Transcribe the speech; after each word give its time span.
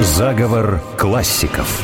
Заговор 0.00 0.80
классиков. 0.98 1.80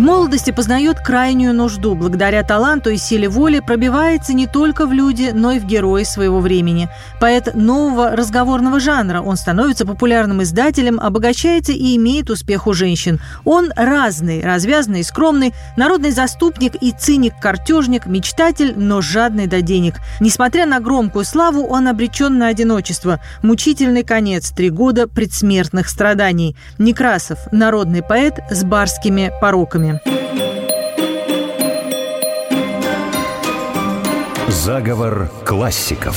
В 0.00 0.02
молодости 0.02 0.50
познает 0.50 0.98
крайнюю 0.98 1.52
нужду. 1.52 1.94
Благодаря 1.94 2.42
таланту 2.42 2.88
и 2.88 2.96
силе 2.96 3.28
воли 3.28 3.60
пробивается 3.60 4.32
не 4.32 4.46
только 4.46 4.86
в 4.86 4.94
люди, 4.94 5.30
но 5.34 5.52
и 5.52 5.58
в 5.58 5.66
герои 5.66 6.04
своего 6.04 6.40
времени. 6.40 6.88
Поэт 7.20 7.54
нового 7.54 8.16
разговорного 8.16 8.80
жанра. 8.80 9.20
Он 9.20 9.36
становится 9.36 9.84
популярным 9.84 10.42
издателем, 10.42 10.98
обогащается 10.98 11.72
и 11.72 11.96
имеет 11.96 12.30
успех 12.30 12.66
у 12.66 12.72
женщин. 12.72 13.20
Он 13.44 13.74
разный, 13.76 14.40
развязный 14.42 15.00
и 15.00 15.02
скромный, 15.02 15.52
народный 15.76 16.12
заступник 16.12 16.76
и 16.80 16.92
циник-картежник, 16.92 18.06
мечтатель, 18.06 18.72
но 18.78 19.02
жадный 19.02 19.48
до 19.48 19.60
денег. 19.60 19.96
Несмотря 20.18 20.64
на 20.64 20.80
громкую 20.80 21.26
славу, 21.26 21.66
он 21.66 21.88
обречен 21.88 22.38
на 22.38 22.46
одиночество. 22.46 23.20
Мучительный 23.42 24.04
конец, 24.04 24.50
три 24.50 24.70
года 24.70 25.06
предсмертных 25.06 25.90
страданий. 25.90 26.56
Некрасов– 26.78 27.38
народный 27.52 28.02
поэт 28.02 28.38
с 28.50 28.64
барскими 28.64 29.30
пороками 29.42 29.89
ссылками. 29.98 30.20
Заговор 34.48 35.30
классиков. 35.44 36.16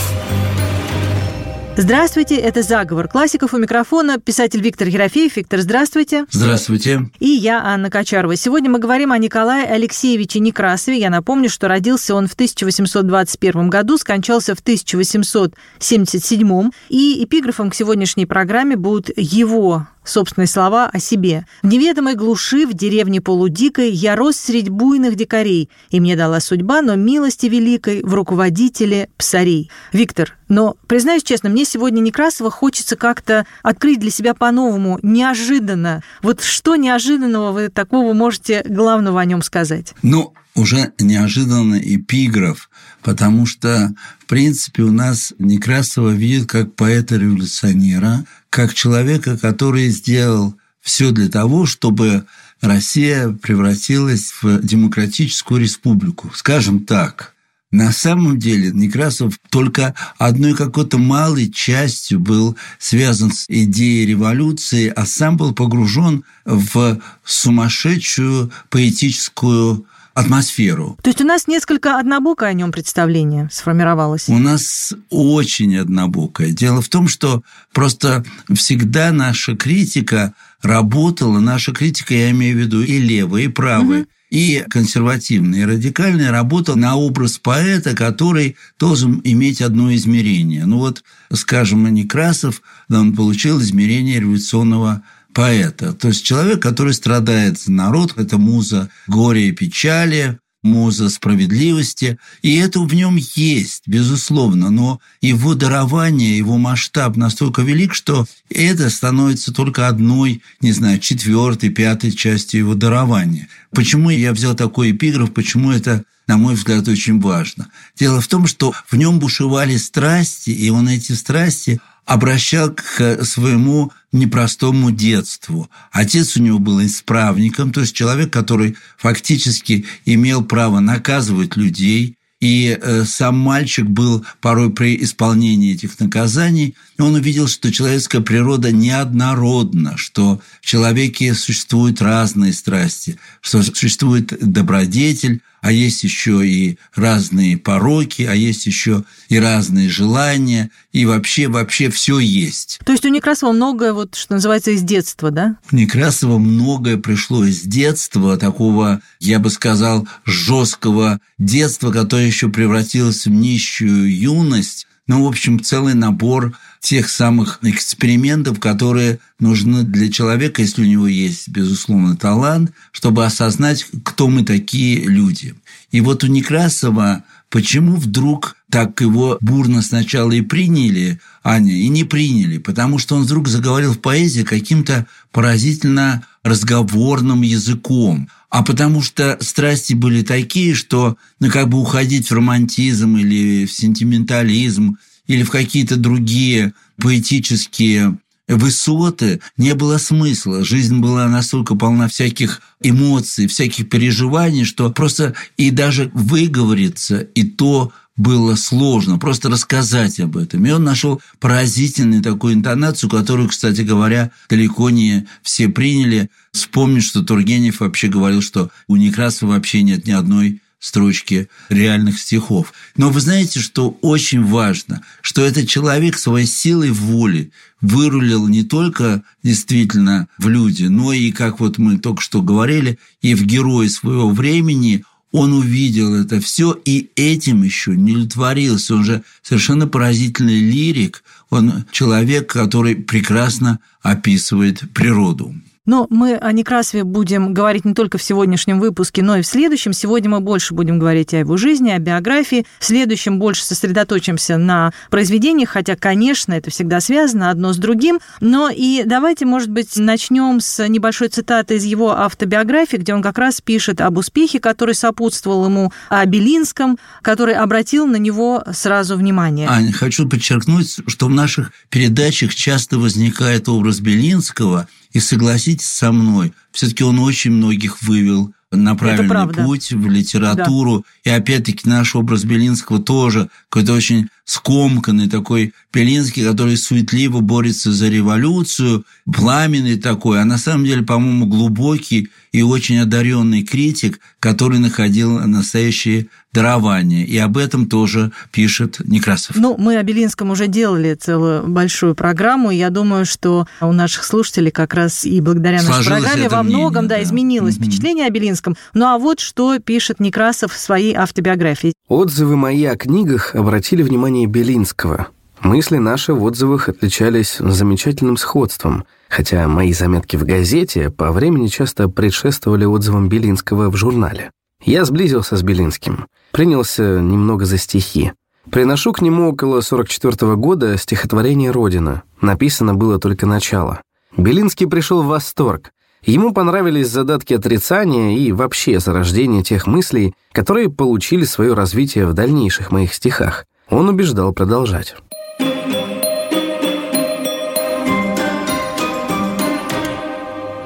Здравствуйте, 1.76 2.36
это 2.36 2.62
«Заговор 2.62 3.08
классиков» 3.08 3.56
у 3.56 3.58
микрофона 3.58 4.20
писатель 4.20 4.62
Виктор 4.62 4.88
Ерофеев. 4.88 5.36
Виктор, 5.36 5.60
здравствуйте. 5.60 6.28
Здравствуйте. 6.30 7.10
И 7.20 7.30
я, 7.30 7.64
Анна 7.64 7.90
Качарова. 7.90 8.36
Сегодня 8.36 8.70
мы 8.70 8.78
говорим 8.78 9.12
о 9.12 9.18
Николае 9.18 9.66
Алексеевиче 9.66 10.40
Некрасове. 10.40 11.00
Я 11.00 11.10
напомню, 11.10 11.50
что 11.50 11.68
родился 11.68 12.14
он 12.14 12.28
в 12.28 12.34
1821 12.34 13.72
году, 13.72 13.98
скончался 13.98 14.54
в 14.54 14.60
1877. 14.60 16.70
И 16.90 17.24
эпиграфом 17.24 17.72
к 17.72 17.76
сегодняшней 17.76 18.28
программе 18.28 18.76
будут 18.76 19.10
его 19.16 19.88
собственные 20.04 20.48
слова 20.48 20.90
о 20.92 21.00
себе. 21.00 21.46
В 21.62 21.68
неведомой 21.68 22.16
глуши, 22.16 22.66
в 22.66 22.74
деревне 22.74 23.22
полудикой, 23.22 23.92
я 23.92 24.16
рос 24.16 24.36
средь 24.38 24.70
буйных 24.70 25.16
дикарей, 25.16 25.70
и 25.90 26.00
мне 26.00 26.16
дала 26.16 26.40
судьба, 26.40 26.82
но 26.82 26.96
милости 26.96 27.48
великой 27.48 28.04
в 28.04 28.14
руководителе 28.14 29.10
псарей. 29.18 29.70
Виктор, 29.92 30.38
но, 30.50 30.76
признаюсь 30.88 31.24
честно, 31.24 31.50
мне 31.50 31.66
сегодня 31.66 32.00
Некрасова 32.02 32.52
хочется 32.52 32.96
как-то 32.96 33.46
открыть 33.64 34.00
для 34.00 34.12
себя 34.12 34.34
по-новому, 34.34 35.00
неожиданно. 35.02 36.04
Вот 36.22 36.42
что 36.42 36.76
неожиданного 36.76 37.52
вы 37.52 37.70
такого 37.70 38.14
можете 38.14 38.64
главного 38.68 39.22
о 39.22 39.26
нем 39.26 39.42
сказать? 39.42 39.94
Ну, 40.04 40.34
уже 40.56 40.94
неожиданно 41.00 41.80
эпиграф, 41.80 42.70
потому 43.02 43.46
что, 43.46 43.94
в 44.20 44.26
принципе, 44.28 44.84
у 44.84 44.92
нас 44.92 45.34
Некрасова 45.40 46.10
видит 46.10 46.48
как 46.48 46.76
поэта-революционера, 46.76 48.26
как 48.54 48.76
человека, 48.76 49.36
который 49.36 49.90
сделал 49.90 50.56
все 50.80 51.10
для 51.10 51.28
того, 51.28 51.66
чтобы 51.66 52.26
Россия 52.62 53.30
превратилась 53.30 54.32
в 54.44 54.62
демократическую 54.62 55.60
республику. 55.60 56.32
Скажем 56.36 56.86
так, 56.86 57.34
на 57.72 57.92
самом 57.92 58.38
деле 58.38 58.70
Некрасов 58.72 59.40
только 59.50 59.96
одной 60.20 60.54
какой-то 60.54 61.00
малой 61.00 61.50
частью 61.50 62.20
был 62.20 62.56
связан 62.78 63.32
с 63.32 63.46
идеей 63.48 64.06
революции, 64.06 64.94
а 64.96 65.08
сам 65.08 65.36
был 65.36 65.56
погружен 65.56 66.24
в 66.46 67.02
сумасшедшую 67.26 68.52
поэтическую 68.70 69.88
атмосферу. 70.14 70.98
То 71.02 71.10
есть 71.10 71.22
у 71.22 71.26
нас 71.26 71.48
несколько 71.48 72.00
однобокое 72.00 72.50
о 72.50 72.54
нем 72.54 72.72
представление 72.72 73.50
сформировалось? 73.52 74.30
У 74.30 74.38
нас 74.38 74.94
очень 75.10 75.78
однобокое. 75.78 76.52
Дело 76.52 76.82
в 76.82 76.90
том, 76.90 77.08
что 77.08 77.44
просто 77.74 78.24
всегда 78.54 79.12
наша 79.12 79.56
критика 79.56 80.34
работала, 80.62 81.40
наша 81.40 81.72
критика, 81.72 82.14
я 82.14 82.32
имею 82.32 82.56
в 82.56 82.60
виду 82.60 82.82
и 82.82 83.00
левая, 83.00 83.44
и 83.44 83.48
правая, 83.48 84.02
угу 84.02 84.10
и 84.34 84.66
консервативный, 84.68 85.60
и 85.60 85.66
радикальный 85.66 86.32
работал 86.32 86.76
на 86.76 86.96
образ 86.96 87.38
поэта, 87.38 87.96
который 87.96 88.56
должен 88.80 89.22
иметь 89.24 89.62
одно 89.62 89.94
измерение. 89.94 90.66
Ну 90.66 90.80
вот, 90.80 91.04
скажем, 91.32 91.88
Некрасов, 91.94 92.64
он 92.90 93.16
получил 93.16 93.62
измерение 93.62 94.20
революционного 94.20 95.04
поэта. 95.34 95.94
То 95.94 96.10
есть 96.10 96.24
человек, 96.24 96.62
который 96.62 96.94
страдает 96.94 97.60
за 97.60 97.72
народ, 97.72 98.14
это 98.18 98.38
муза 98.38 98.90
горя 99.08 99.42
и 99.42 99.52
печали, 99.52 100.40
муза 100.64 101.10
справедливости, 101.10 102.18
и 102.42 102.56
это 102.56 102.80
в 102.80 102.94
нем 102.94 103.18
есть, 103.18 103.84
безусловно, 103.86 104.70
но 104.72 105.00
его 105.22 105.54
дарование, 105.54 106.38
его 106.38 106.58
масштаб 106.58 107.18
настолько 107.18 107.62
велик, 107.62 107.94
что 107.94 108.26
это 108.50 108.90
становится 108.90 109.54
только 109.54 109.88
одной, 109.88 110.42
не 110.62 110.72
знаю, 110.72 111.00
четвертой, 111.00 111.70
пятой 111.70 112.12
частью 112.12 112.62
его 112.62 112.76
дарования. 112.76 113.50
Почему 113.72 114.10
я 114.10 114.32
взял 114.32 114.56
такой 114.56 114.92
эпиграф, 114.92 115.34
почему 115.34 115.72
это 115.72 116.06
на 116.26 116.38
мой 116.38 116.56
взгляд, 116.56 116.88
очень 116.88 117.20
важно. 117.20 117.68
Дело 118.00 118.22
в 118.22 118.28
том, 118.30 118.48
что 118.48 118.74
в 118.88 118.96
нем 118.96 119.20
бушевали 119.20 119.76
страсти, 119.76 120.52
и 120.52 120.70
он 120.70 120.88
эти 120.88 121.12
страсти 121.12 121.82
обращал 122.06 122.74
к 122.74 123.24
своему 123.24 123.92
непростому 124.12 124.92
детству. 124.92 125.70
Отец 125.92 126.38
у 126.38 126.42
него 126.42 126.60
был 126.60 126.84
исправником, 126.86 127.72
то 127.72 127.82
есть 127.82 127.96
человек, 127.96 128.32
который 128.32 128.78
фактически 128.98 129.86
имел 130.06 130.44
право 130.44 130.80
наказывать 130.80 131.56
людей, 131.56 132.18
и 132.44 132.78
э, 132.78 133.06
сам 133.06 133.38
мальчик 133.38 133.86
был 133.86 134.26
порой 134.42 134.70
при 134.70 135.02
исполнении 135.02 135.74
этих 135.74 135.98
наказаний, 136.02 136.76
он 137.00 137.16
увидел, 137.16 137.48
что 137.48 137.72
человеческая 137.72 138.20
природа 138.20 138.70
неоднородна, 138.74 139.96
что 139.96 140.42
в 140.62 140.66
человеке 140.66 141.36
существуют 141.36 142.02
разные 142.02 142.52
страсти, 142.52 143.18
что 143.40 143.64
существует 143.64 144.34
добродетель, 144.42 145.42
а 145.64 145.72
есть 145.72 146.04
еще 146.04 146.46
и 146.46 146.78
разные 146.94 147.58
пороки, 147.58 148.24
а 148.24 148.36
есть 148.36 148.66
еще 148.66 149.06
и 149.30 149.40
разные 149.40 149.88
желания, 149.88 150.70
и 150.92 151.06
вообще, 151.06 151.48
вообще 151.48 151.90
все 151.90 152.20
есть. 152.20 152.82
То 152.86 152.92
есть 152.92 153.06
у 153.06 153.08
Некрасова 153.08 153.54
многое, 153.54 153.94
вот, 153.94 154.14
что 154.16 154.34
называется, 154.34 154.72
из 154.72 154.82
детства, 154.82 155.32
да? 155.32 155.56
У 155.72 155.78
Некрасова 155.78 156.38
многое 156.38 156.98
пришло 156.98 157.46
из 157.46 157.62
детства, 157.62 158.38
такого, 158.38 159.02
я 159.22 159.40
бы 159.40 159.50
сказал, 159.50 160.06
жесткого 160.26 161.22
детства, 161.40 161.94
которое 161.94 162.28
еще 162.28 162.50
превратилось 162.50 163.26
в 163.26 163.32
нищую 163.32 164.14
юность, 164.14 164.86
ну, 165.08 165.24
в 165.24 165.28
общем, 165.28 165.62
целый 165.62 165.94
набор 165.94 166.58
тех 166.84 167.10
самых 167.10 167.60
экспериментов, 167.62 168.60
которые 168.60 169.20
нужны 169.40 169.84
для 169.84 170.12
человека, 170.12 170.62
если 170.62 170.82
у 170.82 170.86
него 170.86 171.08
есть, 171.08 171.48
безусловно, 171.48 172.18
талант, 172.18 172.74
чтобы 172.92 173.26
осознать, 173.26 173.88
кто 174.04 174.28
мы 174.28 174.44
такие 174.44 175.00
люди. 175.08 175.56
И 175.92 176.02
вот 176.02 176.26
у 176.26 176.28
Некрасова 176.28 177.24
почему 177.50 177.96
вдруг 177.96 178.58
так 178.70 179.00
его 179.00 179.38
бурно 179.40 179.82
сначала 179.82 180.32
и 180.34 180.42
приняли, 180.42 181.22
Аня, 181.42 181.72
и 181.72 181.88
не 181.88 182.04
приняли, 182.04 182.58
потому 182.58 183.00
что 183.00 183.16
он 183.16 183.24
вдруг 183.24 183.48
заговорил 183.48 183.94
в 183.94 184.00
поэзии 184.00 184.42
каким-то 184.42 185.08
поразительно 185.32 186.26
разговорным 186.44 187.44
языком, 187.44 188.28
а 188.50 188.62
потому 188.62 189.02
что 189.02 189.38
страсти 189.40 189.94
были 189.94 190.22
такие, 190.22 190.76
что 190.76 191.16
ну, 191.40 191.50
как 191.50 191.70
бы 191.70 191.80
уходить 191.80 192.30
в 192.30 192.34
романтизм 192.34 193.16
или 193.16 193.66
в 193.68 193.72
сентиментализм 193.72 194.98
или 195.28 195.44
в 195.44 195.52
какие-то 195.52 195.96
другие 195.96 196.74
поэтические 196.98 198.18
высоты 198.48 199.40
не 199.58 199.74
было 199.74 199.98
смысла. 199.98 200.64
Жизнь 200.64 201.00
была 201.00 201.28
настолько 201.28 201.76
полна 201.76 202.08
всяких 202.08 202.62
эмоций, 202.82 203.48
всяких 203.48 203.90
переживаний, 203.90 204.66
что 204.66 204.92
просто 204.92 205.34
и 205.58 205.72
даже 205.72 206.12
выговориться, 206.14 207.20
и 207.20 207.44
то 207.44 207.92
было 208.16 208.56
сложно, 208.56 209.18
просто 209.18 209.50
рассказать 209.50 210.20
об 210.20 210.38
этом. 210.38 210.64
И 210.66 210.72
он 210.72 210.84
нашел 210.84 211.20
поразительную 211.40 212.22
такую 212.22 212.54
интонацию, 212.54 213.10
которую, 213.10 213.50
кстати 213.50 213.82
говоря, 213.82 214.30
далеко 214.50 214.92
не 214.92 215.26
все 215.42 215.68
приняли. 215.68 216.30
Вспомнить, 216.52 217.04
что 217.04 217.24
Тургенев 217.24 217.80
вообще 217.80 218.10
говорил, 218.10 218.44
что 218.44 218.70
у 218.88 218.98
Некрасова 218.98 219.54
вообще 219.54 219.82
нет 219.82 220.06
ни 220.06 220.12
одной 220.12 220.62
строчки 220.84 221.48
реальных 221.70 222.20
стихов. 222.20 222.74
Но 222.98 223.10
вы 223.10 223.22
знаете, 223.22 223.62
что 223.62 223.98
очень 224.02 224.44
важно, 224.44 225.02
что 225.22 225.42
этот 225.42 225.70
человек 225.70 226.18
своей 226.18 226.46
силой 226.46 226.92
воли 226.92 227.52
вырулил 227.80 228.50
не 228.50 228.64
только 228.64 229.24
действительно 229.44 230.28
в 230.38 230.50
люди, 230.50 230.84
но 230.84 231.14
и, 231.14 231.32
как 231.32 231.62
вот 231.62 231.78
мы 231.78 232.00
только 232.00 232.22
что 232.22 232.42
говорили, 232.42 233.00
и 233.22 233.34
в 233.34 233.46
герои 233.46 233.88
своего 233.88 234.30
времени– 234.30 235.06
он 235.34 235.52
увидел 235.52 236.14
это 236.14 236.40
все 236.40 236.80
и 236.86 237.10
этим 237.16 237.64
еще 237.64 237.98
не 237.98 238.12
удовлетворился. 238.12 238.94
Он 238.94 239.04
же 239.04 239.24
совершенно 239.42 239.88
поразительный 239.88 240.60
лирик. 240.60 241.24
Он 241.50 241.86
человек, 241.92 242.54
который 242.54 242.96
прекрасно 242.96 243.80
описывает 244.04 244.84
природу. 244.94 245.56
Но 245.86 246.08
мы 246.10 246.38
о 246.38 246.54
Некрасове 246.54 247.04
будем 247.04 247.54
говорить 247.54 247.84
не 247.84 247.94
только 247.94 248.18
в 248.18 248.24
сегодняшнем 248.24 248.80
выпуске, 248.80 249.22
но 249.22 249.36
и 249.36 249.42
в 249.42 249.46
следующем. 249.46 249.92
Сегодня 249.92 250.30
мы 250.30 250.40
больше 250.40 250.74
будем 250.74 250.98
говорить 250.98 251.34
о 251.34 251.40
его 251.40 251.58
жизни, 251.58 251.90
о 251.90 252.00
биографии. 252.00 252.66
В 252.80 252.86
следующем 252.86 253.38
больше 253.38 253.66
сосредоточимся 253.66 254.56
на 254.56 254.94
произведениях, 255.10 255.72
хотя, 255.72 255.98
конечно, 255.98 256.54
это 256.54 256.72
всегда 256.72 257.02
связано 257.02 257.50
одно 257.50 257.74
с 257.74 257.78
другим. 257.78 258.22
Но 258.40 258.70
и 258.74 259.04
давайте, 259.06 259.46
может 259.46 259.72
быть, 259.72 259.98
начнем 259.98 260.62
с 260.62 260.88
небольшой 260.88 261.28
цитаты 261.28 261.76
из 261.76 261.84
его 261.84 262.12
автобиографии, 262.12 262.96
где 262.96 263.14
он 263.14 263.22
как 263.22 263.38
раз 263.38 263.60
пишет 263.60 264.00
об 264.00 264.18
успехе, 264.18 264.62
который 264.62 264.96
сопутствовал 264.96 265.66
ему, 265.66 265.92
о 266.08 266.26
Белинском, 266.26 266.98
который 267.22 267.56
обратил 267.56 268.08
на 268.08 268.16
него 268.16 268.64
сразу 268.72 269.18
внимание. 269.18 269.68
Аня, 269.68 269.92
хочу 269.92 270.30
подчеркнуть, 270.30 271.00
что 271.08 271.26
в 271.26 271.32
наших 271.32 271.74
передачах 271.90 272.56
часто 272.56 272.98
возникает 272.98 273.68
образ 273.68 274.00
Белинского– 274.00 274.88
и 275.14 275.20
согласитесь 275.20 275.88
со 275.88 276.12
мной, 276.12 276.54
все-таки 276.72 277.04
он 277.04 277.20
очень 277.20 277.52
многих 277.52 278.02
вывел 278.02 278.54
на 278.72 278.96
правильный 278.96 279.54
путь 279.54 279.92
в 279.92 280.10
литературу. 280.10 281.06
Да. 281.24 281.32
И 281.32 281.36
опять-таки 281.36 281.88
наш 281.88 282.16
образ 282.16 282.44
Белинского 282.44 283.00
тоже 283.00 283.50
какой-то 283.70 283.94
очень 283.94 284.30
скомканный 284.46 285.30
такой 285.30 285.74
Белинский, 285.94 286.44
который 286.44 286.76
суетливо 286.76 287.40
борется 287.40 287.92
за 287.92 288.10
революцию, 288.10 289.06
пламенный 289.32 289.98
такой, 289.98 290.42
а 290.42 290.46
на 290.46 290.58
самом 290.58 290.86
деле, 290.86 291.04
по-моему, 291.04 291.46
глубокий 291.46 292.30
и 292.54 292.62
очень 292.62 293.00
одаренный 293.00 293.64
критик, 293.64 294.20
который 294.40 294.80
находил 294.80 295.40
настоящее 295.40 296.28
дарование. 296.54 297.26
И 297.26 297.36
об 297.40 297.58
этом 297.58 297.88
тоже 297.88 298.32
пишет 298.52 299.02
Некрасов. 299.04 299.56
Ну, 299.56 299.76
мы 299.78 299.98
о 299.98 300.04
Белинском 300.04 300.52
уже 300.52 300.68
делали 300.68 301.16
целую 301.16 301.68
большую 301.68 302.14
программу. 302.14 302.70
И 302.70 302.78
я 302.78 302.92
думаю, 302.92 303.26
что 303.26 303.68
у 303.82 303.92
наших 303.92 304.24
слушателей 304.24 304.70
как 304.70 304.94
раз 304.94 305.26
и 305.26 305.42
благодаря 305.42 305.80
Сложилось 305.80 306.08
нашей 306.08 306.22
программе 306.22 306.50
во 306.50 306.64
многом 306.64 307.06
мнение, 307.06 307.10
да, 307.10 307.16
да, 307.16 307.24
изменилось 307.24 307.76
угу. 307.76 307.86
впечатление 307.86 308.28
о 308.28 308.30
Белинском. 308.30 308.78
Ну 308.94 309.08
а 309.08 309.18
вот 309.18 309.40
что 309.40 309.80
пишет 309.80 310.20
Некрасов 310.20 310.74
в 310.74 310.78
своей 310.78 311.16
автобиографии. 311.16 311.94
Отзывы 312.08 312.56
мои 312.56 312.86
о 312.86 312.96
книгах 312.96 313.56
обратили 313.56 314.04
внимание 314.04 314.46
Белинского. 314.46 315.28
Мысли 315.62 315.98
наши 315.98 316.34
в 316.34 316.44
отзывах 316.44 316.90
отличались 316.90 317.56
замечательным 317.58 318.36
сходством, 318.36 319.06
хотя 319.34 319.68
мои 319.68 319.94
заметки 319.94 320.38
в 320.38 320.46
газете 320.46 321.10
по 321.10 321.32
времени 321.32 321.68
часто 321.68 322.08
предшествовали 322.08 322.86
отзывам 322.86 323.30
Белинского 323.30 323.90
в 323.90 323.96
журнале. 323.96 324.52
Я 324.84 325.06
сблизился 325.06 325.58
с 325.58 325.64
Белинским, 325.64 326.28
принялся 326.52 327.20
немного 327.20 327.66
за 327.66 327.80
стихи. 327.80 328.34
Приношу 328.70 329.12
к 329.12 329.22
нему 329.22 329.50
около 329.50 329.82
44 329.82 330.52
-го 330.52 330.56
года 330.56 330.98
стихотворение 330.98 331.72
«Родина». 331.72 332.22
Написано 332.42 332.94
было 332.94 333.20
только 333.20 333.46
начало. 333.48 334.02
Белинский 334.38 334.88
пришел 334.88 335.24
в 335.24 335.28
восторг. 335.28 335.92
Ему 336.24 336.54
понравились 336.54 337.10
задатки 337.10 337.54
отрицания 337.54 338.38
и 338.38 338.52
вообще 338.52 339.00
зарождение 339.00 339.64
тех 339.64 339.88
мыслей, 339.88 340.36
которые 340.52 340.90
получили 340.90 341.44
свое 341.44 341.74
развитие 341.74 342.28
в 342.28 342.34
дальнейших 342.34 342.92
моих 342.92 343.14
стихах. 343.14 343.66
Он 343.90 344.10
убеждал 344.10 344.54
продолжать. 344.54 345.16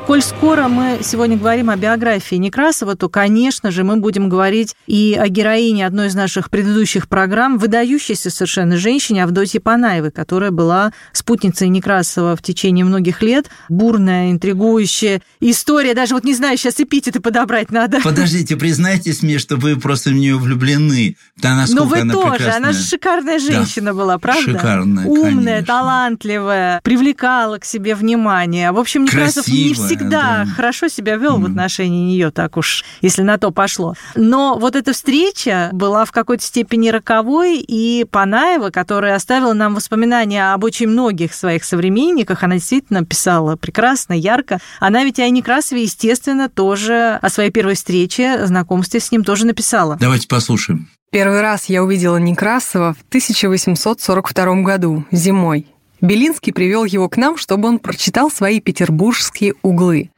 Коль 0.08 0.22
скоро 0.22 0.70
мы 0.70 1.00
сегодня 1.04 1.36
говорим 1.36 1.70
о 1.70 1.76
биографии 1.76 2.36
Некрасова, 2.36 2.96
то, 2.96 3.10
конечно 3.10 3.72
же, 3.72 3.84
мы 3.84 3.98
будем 3.98 4.30
говорить 4.30 4.74
и 4.88 5.20
о 5.20 5.28
героине 5.28 5.86
одной 5.86 6.08
из 6.08 6.16
наших 6.16 6.50
предыдущих 6.50 7.10
программ, 7.10 7.58
выдающейся 7.58 8.30
совершенно 8.30 8.78
женщине 8.78 9.26
Авдотье 9.26 9.60
Панаевой, 9.60 10.12
которая 10.12 10.52
была 10.52 10.94
спутницей 11.12 11.68
Некрасова 11.68 12.38
в 12.38 12.42
течение 12.42 12.86
многих 12.86 13.22
лет. 13.22 13.50
Бурная, 13.68 14.32
интригующая 14.32 15.22
история. 15.42 15.94
Даже 15.94 16.14
вот 16.14 16.24
не 16.24 16.34
знаю, 16.34 16.58
сейчас 16.58 16.80
эпитеты 16.80 17.20
подобрать 17.20 17.70
надо. 17.70 18.00
Подождите, 18.02 18.56
признайтесь 18.56 19.22
мне, 19.24 19.40
что 19.40 19.58
вы 19.58 19.76
просто 19.76 20.12
в 20.12 20.14
нее 20.14 20.38
влюблены. 20.38 21.18
Да, 21.36 21.54
насколько 21.54 21.84
Но 21.84 21.90
вы 21.90 22.00
она 22.00 22.14
тоже. 22.14 22.30
Прекрасная. 22.30 22.56
Она 22.56 22.72
же 22.72 22.82
шикарная 22.82 23.40
женщина 23.40 23.88
да. 23.88 23.94
была, 23.94 24.18
правда? 24.20 24.54
Шикарная, 24.54 25.06
Умная, 25.06 25.56
конечно. 25.56 25.66
талантливая, 25.66 26.80
привлекала 26.82 27.58
к 27.58 27.66
себе 27.66 27.94
внимание. 27.94 28.72
В 28.72 28.80
общем, 28.80 29.04
Некрасов 29.04 29.44
Красивая. 29.44 29.68
не 29.68 29.74
всегда 29.74 29.98
да. 30.10 30.46
хорошо 30.56 30.88
себя 30.88 31.16
вел 31.16 31.38
mm. 31.38 31.42
в 31.42 31.46
отношении 31.46 32.08
нее, 32.08 32.32
так 32.32 32.58
уж, 32.58 32.84
если 33.02 33.22
на 33.22 33.38
то 33.38 33.52
пошло. 33.52 33.96
Но 34.16 34.58
вот 34.60 34.76
эта 34.76 34.94
встреча 34.94 35.70
была 35.74 36.06
в 36.06 36.12
какой-то 36.12 36.44
степени 36.44 36.90
роковой, 36.90 37.58
и 37.60 38.06
Панаева, 38.10 38.70
которая 38.70 39.16
оставила 39.16 39.54
нам 39.54 39.76
воспоминания 39.76 40.54
об 40.54 40.64
очень 40.64 40.88
многих 40.88 41.34
своих 41.34 41.64
современниках, 41.64 42.44
она 42.44 42.56
действительно 42.56 43.06
писала 43.06 43.56
прекрасно, 43.56 44.14
ярко. 44.14 44.60
Она 44.80 45.04
ведь 45.04 45.20
о 45.20 45.30
Некрасове, 45.30 45.84
естественно, 45.84 46.50
тоже 46.50 47.20
о 47.22 47.30
своей 47.30 47.52
первой 47.52 47.76
встрече, 47.76 48.46
знакомстве 48.46 49.00
с 49.00 49.12
ним 49.12 49.24
тоже 49.24 49.46
написала. 49.46 49.98
Давайте 50.00 50.28
послушаем. 50.28 50.90
Первый 51.10 51.42
раз 51.42 51.66
я 51.66 51.84
увидела 51.84 52.18
Некрасова 52.18 52.94
в 52.94 53.02
1842 53.08 54.62
году, 54.62 55.06
зимой. 55.12 55.68
Белинский 56.02 56.54
привел 56.54 56.84
его 56.86 57.10
к 57.10 57.18
нам, 57.18 57.38
чтобы 57.38 57.68
он 57.68 57.80
прочитал 57.80 58.30
свои 58.30 58.60
петербургские 58.60 59.56
углы. 59.62 60.12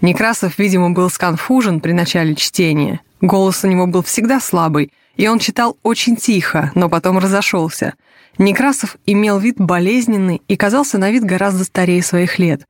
Некрасов, 0.00 0.58
видимо, 0.58 0.90
был 0.90 1.10
сконфужен 1.10 1.80
при 1.80 1.92
начале 1.92 2.34
чтения. 2.34 3.00
Голос 3.20 3.64
у 3.64 3.68
него 3.68 3.86
был 3.86 4.02
всегда 4.02 4.40
слабый, 4.40 4.92
и 5.16 5.28
он 5.28 5.38
читал 5.38 5.78
очень 5.82 6.16
тихо, 6.16 6.70
но 6.74 6.88
потом 6.88 7.18
разошелся. 7.18 7.94
Некрасов 8.38 8.96
имел 9.06 9.38
вид 9.38 9.56
болезненный 9.58 10.42
и 10.48 10.56
казался 10.56 10.98
на 10.98 11.10
вид 11.10 11.24
гораздо 11.24 11.64
старее 11.64 12.02
своих 12.02 12.38
лет. 12.38 12.66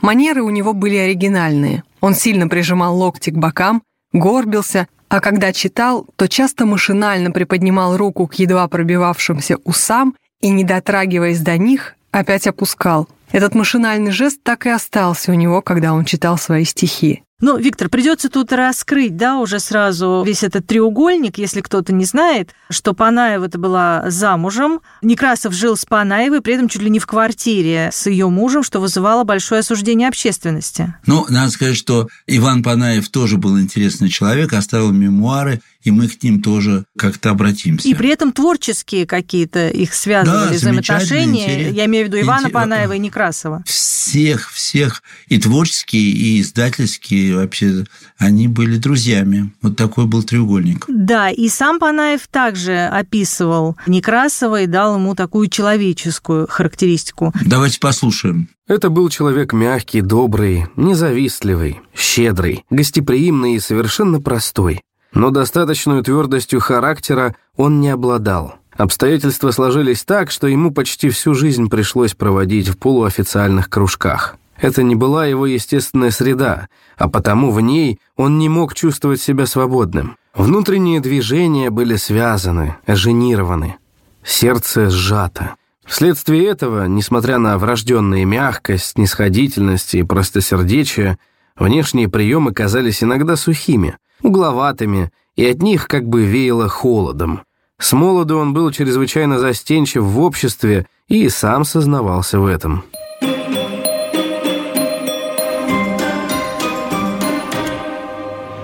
Манеры 0.00 0.42
у 0.42 0.50
него 0.50 0.72
были 0.72 0.96
оригинальные. 0.96 1.82
Он 2.00 2.14
сильно 2.14 2.46
прижимал 2.46 2.96
локти 2.96 3.30
к 3.30 3.36
бокам, 3.36 3.82
горбился, 4.12 4.86
а 5.08 5.20
когда 5.20 5.52
читал, 5.52 6.06
то 6.16 6.28
часто 6.28 6.66
машинально 6.66 7.32
приподнимал 7.32 7.96
руку 7.96 8.28
к 8.28 8.34
едва 8.34 8.68
пробивавшимся 8.68 9.56
усам 9.64 10.14
и, 10.40 10.50
не 10.50 10.62
дотрагиваясь 10.62 11.40
до 11.40 11.58
них, 11.58 11.96
опять 12.10 12.46
опускал. 12.46 13.08
Этот 13.30 13.54
машинальный 13.54 14.10
жест 14.10 14.40
так 14.42 14.66
и 14.66 14.70
остался 14.70 15.32
у 15.32 15.34
него, 15.34 15.60
когда 15.60 15.92
он 15.92 16.04
читал 16.04 16.38
свои 16.38 16.64
стихи. 16.64 17.22
Ну, 17.40 17.56
Виктор, 17.56 17.88
придется 17.88 18.28
тут 18.28 18.52
раскрыть, 18.52 19.16
да, 19.16 19.38
уже 19.38 19.60
сразу 19.60 20.24
весь 20.26 20.42
этот 20.42 20.66
треугольник, 20.66 21.38
если 21.38 21.60
кто-то 21.60 21.92
не 21.92 22.04
знает, 22.04 22.52
что 22.68 22.94
Панаева 22.94 23.44
это 23.44 23.58
была 23.58 24.10
замужем. 24.10 24.80
Некрасов 25.02 25.52
жил 25.52 25.76
с 25.76 25.84
Панаевой, 25.84 26.40
при 26.40 26.54
этом 26.54 26.68
чуть 26.68 26.82
ли 26.82 26.90
не 26.90 26.98
в 26.98 27.06
квартире 27.06 27.90
с 27.92 28.08
ее 28.08 28.28
мужем, 28.28 28.64
что 28.64 28.80
вызывало 28.80 29.22
большое 29.22 29.60
осуждение 29.60 30.08
общественности. 30.08 30.96
Ну, 31.06 31.26
надо 31.28 31.52
сказать, 31.52 31.76
что 31.76 32.08
Иван 32.26 32.64
Панаев 32.64 33.08
тоже 33.08 33.36
был 33.36 33.60
интересный 33.60 34.08
человек, 34.08 34.52
оставил 34.52 34.90
мемуары, 34.90 35.60
и 35.88 35.90
мы 35.90 36.06
к 36.06 36.22
ним 36.22 36.42
тоже 36.42 36.84
как-то 36.98 37.30
обратимся. 37.30 37.88
И 37.88 37.94
при 37.94 38.10
этом 38.10 38.32
творческие 38.32 39.06
какие-то 39.06 39.70
их 39.70 39.94
связывали 39.94 40.50
да, 40.50 40.54
взаимоотношения. 40.54 41.70
Я 41.70 41.86
имею 41.86 42.04
в 42.04 42.08
виду 42.08 42.20
Ивана 42.20 42.40
Интерес... 42.40 42.52
Панаева 42.52 42.92
и 42.92 42.98
Некрасова. 42.98 43.64
Всех, 43.66 44.50
всех, 44.50 45.02
и 45.28 45.38
творческие, 45.38 46.10
и 46.10 46.40
издательские 46.42 47.36
вообще, 47.36 47.86
они 48.18 48.48
были 48.48 48.76
друзьями. 48.76 49.50
Вот 49.62 49.76
такой 49.76 50.04
был 50.04 50.22
треугольник. 50.22 50.84
Да, 50.88 51.30
и 51.30 51.48
сам 51.48 51.78
Панаев 51.78 52.28
также 52.28 52.86
описывал 52.86 53.76
Некрасова 53.86 54.62
и 54.62 54.66
дал 54.66 54.96
ему 54.96 55.14
такую 55.14 55.48
человеческую 55.48 56.46
характеристику. 56.48 57.32
Давайте 57.46 57.80
послушаем. 57.80 58.48
Это 58.66 58.90
был 58.90 59.08
человек 59.08 59.54
мягкий, 59.54 60.02
добрый, 60.02 60.66
независтливый, 60.76 61.80
щедрый, 61.96 62.64
гостеприимный 62.68 63.54
и 63.54 63.60
совершенно 63.60 64.20
простой 64.20 64.82
но 65.12 65.30
достаточную 65.30 66.02
твердостью 66.02 66.60
характера 66.60 67.34
он 67.56 67.80
не 67.80 67.88
обладал. 67.88 68.56
Обстоятельства 68.76 69.50
сложились 69.50 70.04
так, 70.04 70.30
что 70.30 70.46
ему 70.46 70.70
почти 70.70 71.10
всю 71.10 71.34
жизнь 71.34 71.68
пришлось 71.68 72.14
проводить 72.14 72.68
в 72.68 72.78
полуофициальных 72.78 73.68
кружках. 73.68 74.36
Это 74.56 74.82
не 74.82 74.94
была 74.94 75.26
его 75.26 75.46
естественная 75.46 76.10
среда, 76.10 76.68
а 76.96 77.08
потому 77.08 77.50
в 77.50 77.60
ней 77.60 77.98
он 78.16 78.38
не 78.38 78.48
мог 78.48 78.74
чувствовать 78.74 79.20
себя 79.20 79.46
свободным. 79.46 80.16
Внутренние 80.34 81.00
движения 81.00 81.70
были 81.70 81.96
связаны, 81.96 82.76
оженированы. 82.86 83.76
Сердце 84.24 84.90
сжато. 84.90 85.54
Вследствие 85.84 86.46
этого, 86.46 86.86
несмотря 86.86 87.38
на 87.38 87.56
врожденную 87.56 88.26
мягкость, 88.26 88.92
снисходительность 88.92 89.94
и 89.94 90.02
простосердечие, 90.02 91.18
внешние 91.56 92.08
приемы 92.08 92.52
казались 92.52 93.02
иногда 93.02 93.34
сухими– 93.34 93.96
угловатыми, 94.22 95.10
и 95.36 95.46
от 95.46 95.62
них 95.62 95.88
как 95.88 96.08
бы 96.08 96.24
веяло 96.24 96.68
холодом. 96.68 97.42
С 97.80 97.92
молоду 97.92 98.38
он 98.38 98.54
был 98.54 98.70
чрезвычайно 98.72 99.38
застенчив 99.38 100.02
в 100.02 100.20
обществе 100.20 100.86
и 101.06 101.28
сам 101.28 101.64
сознавался 101.64 102.40
в 102.40 102.46
этом. 102.46 102.84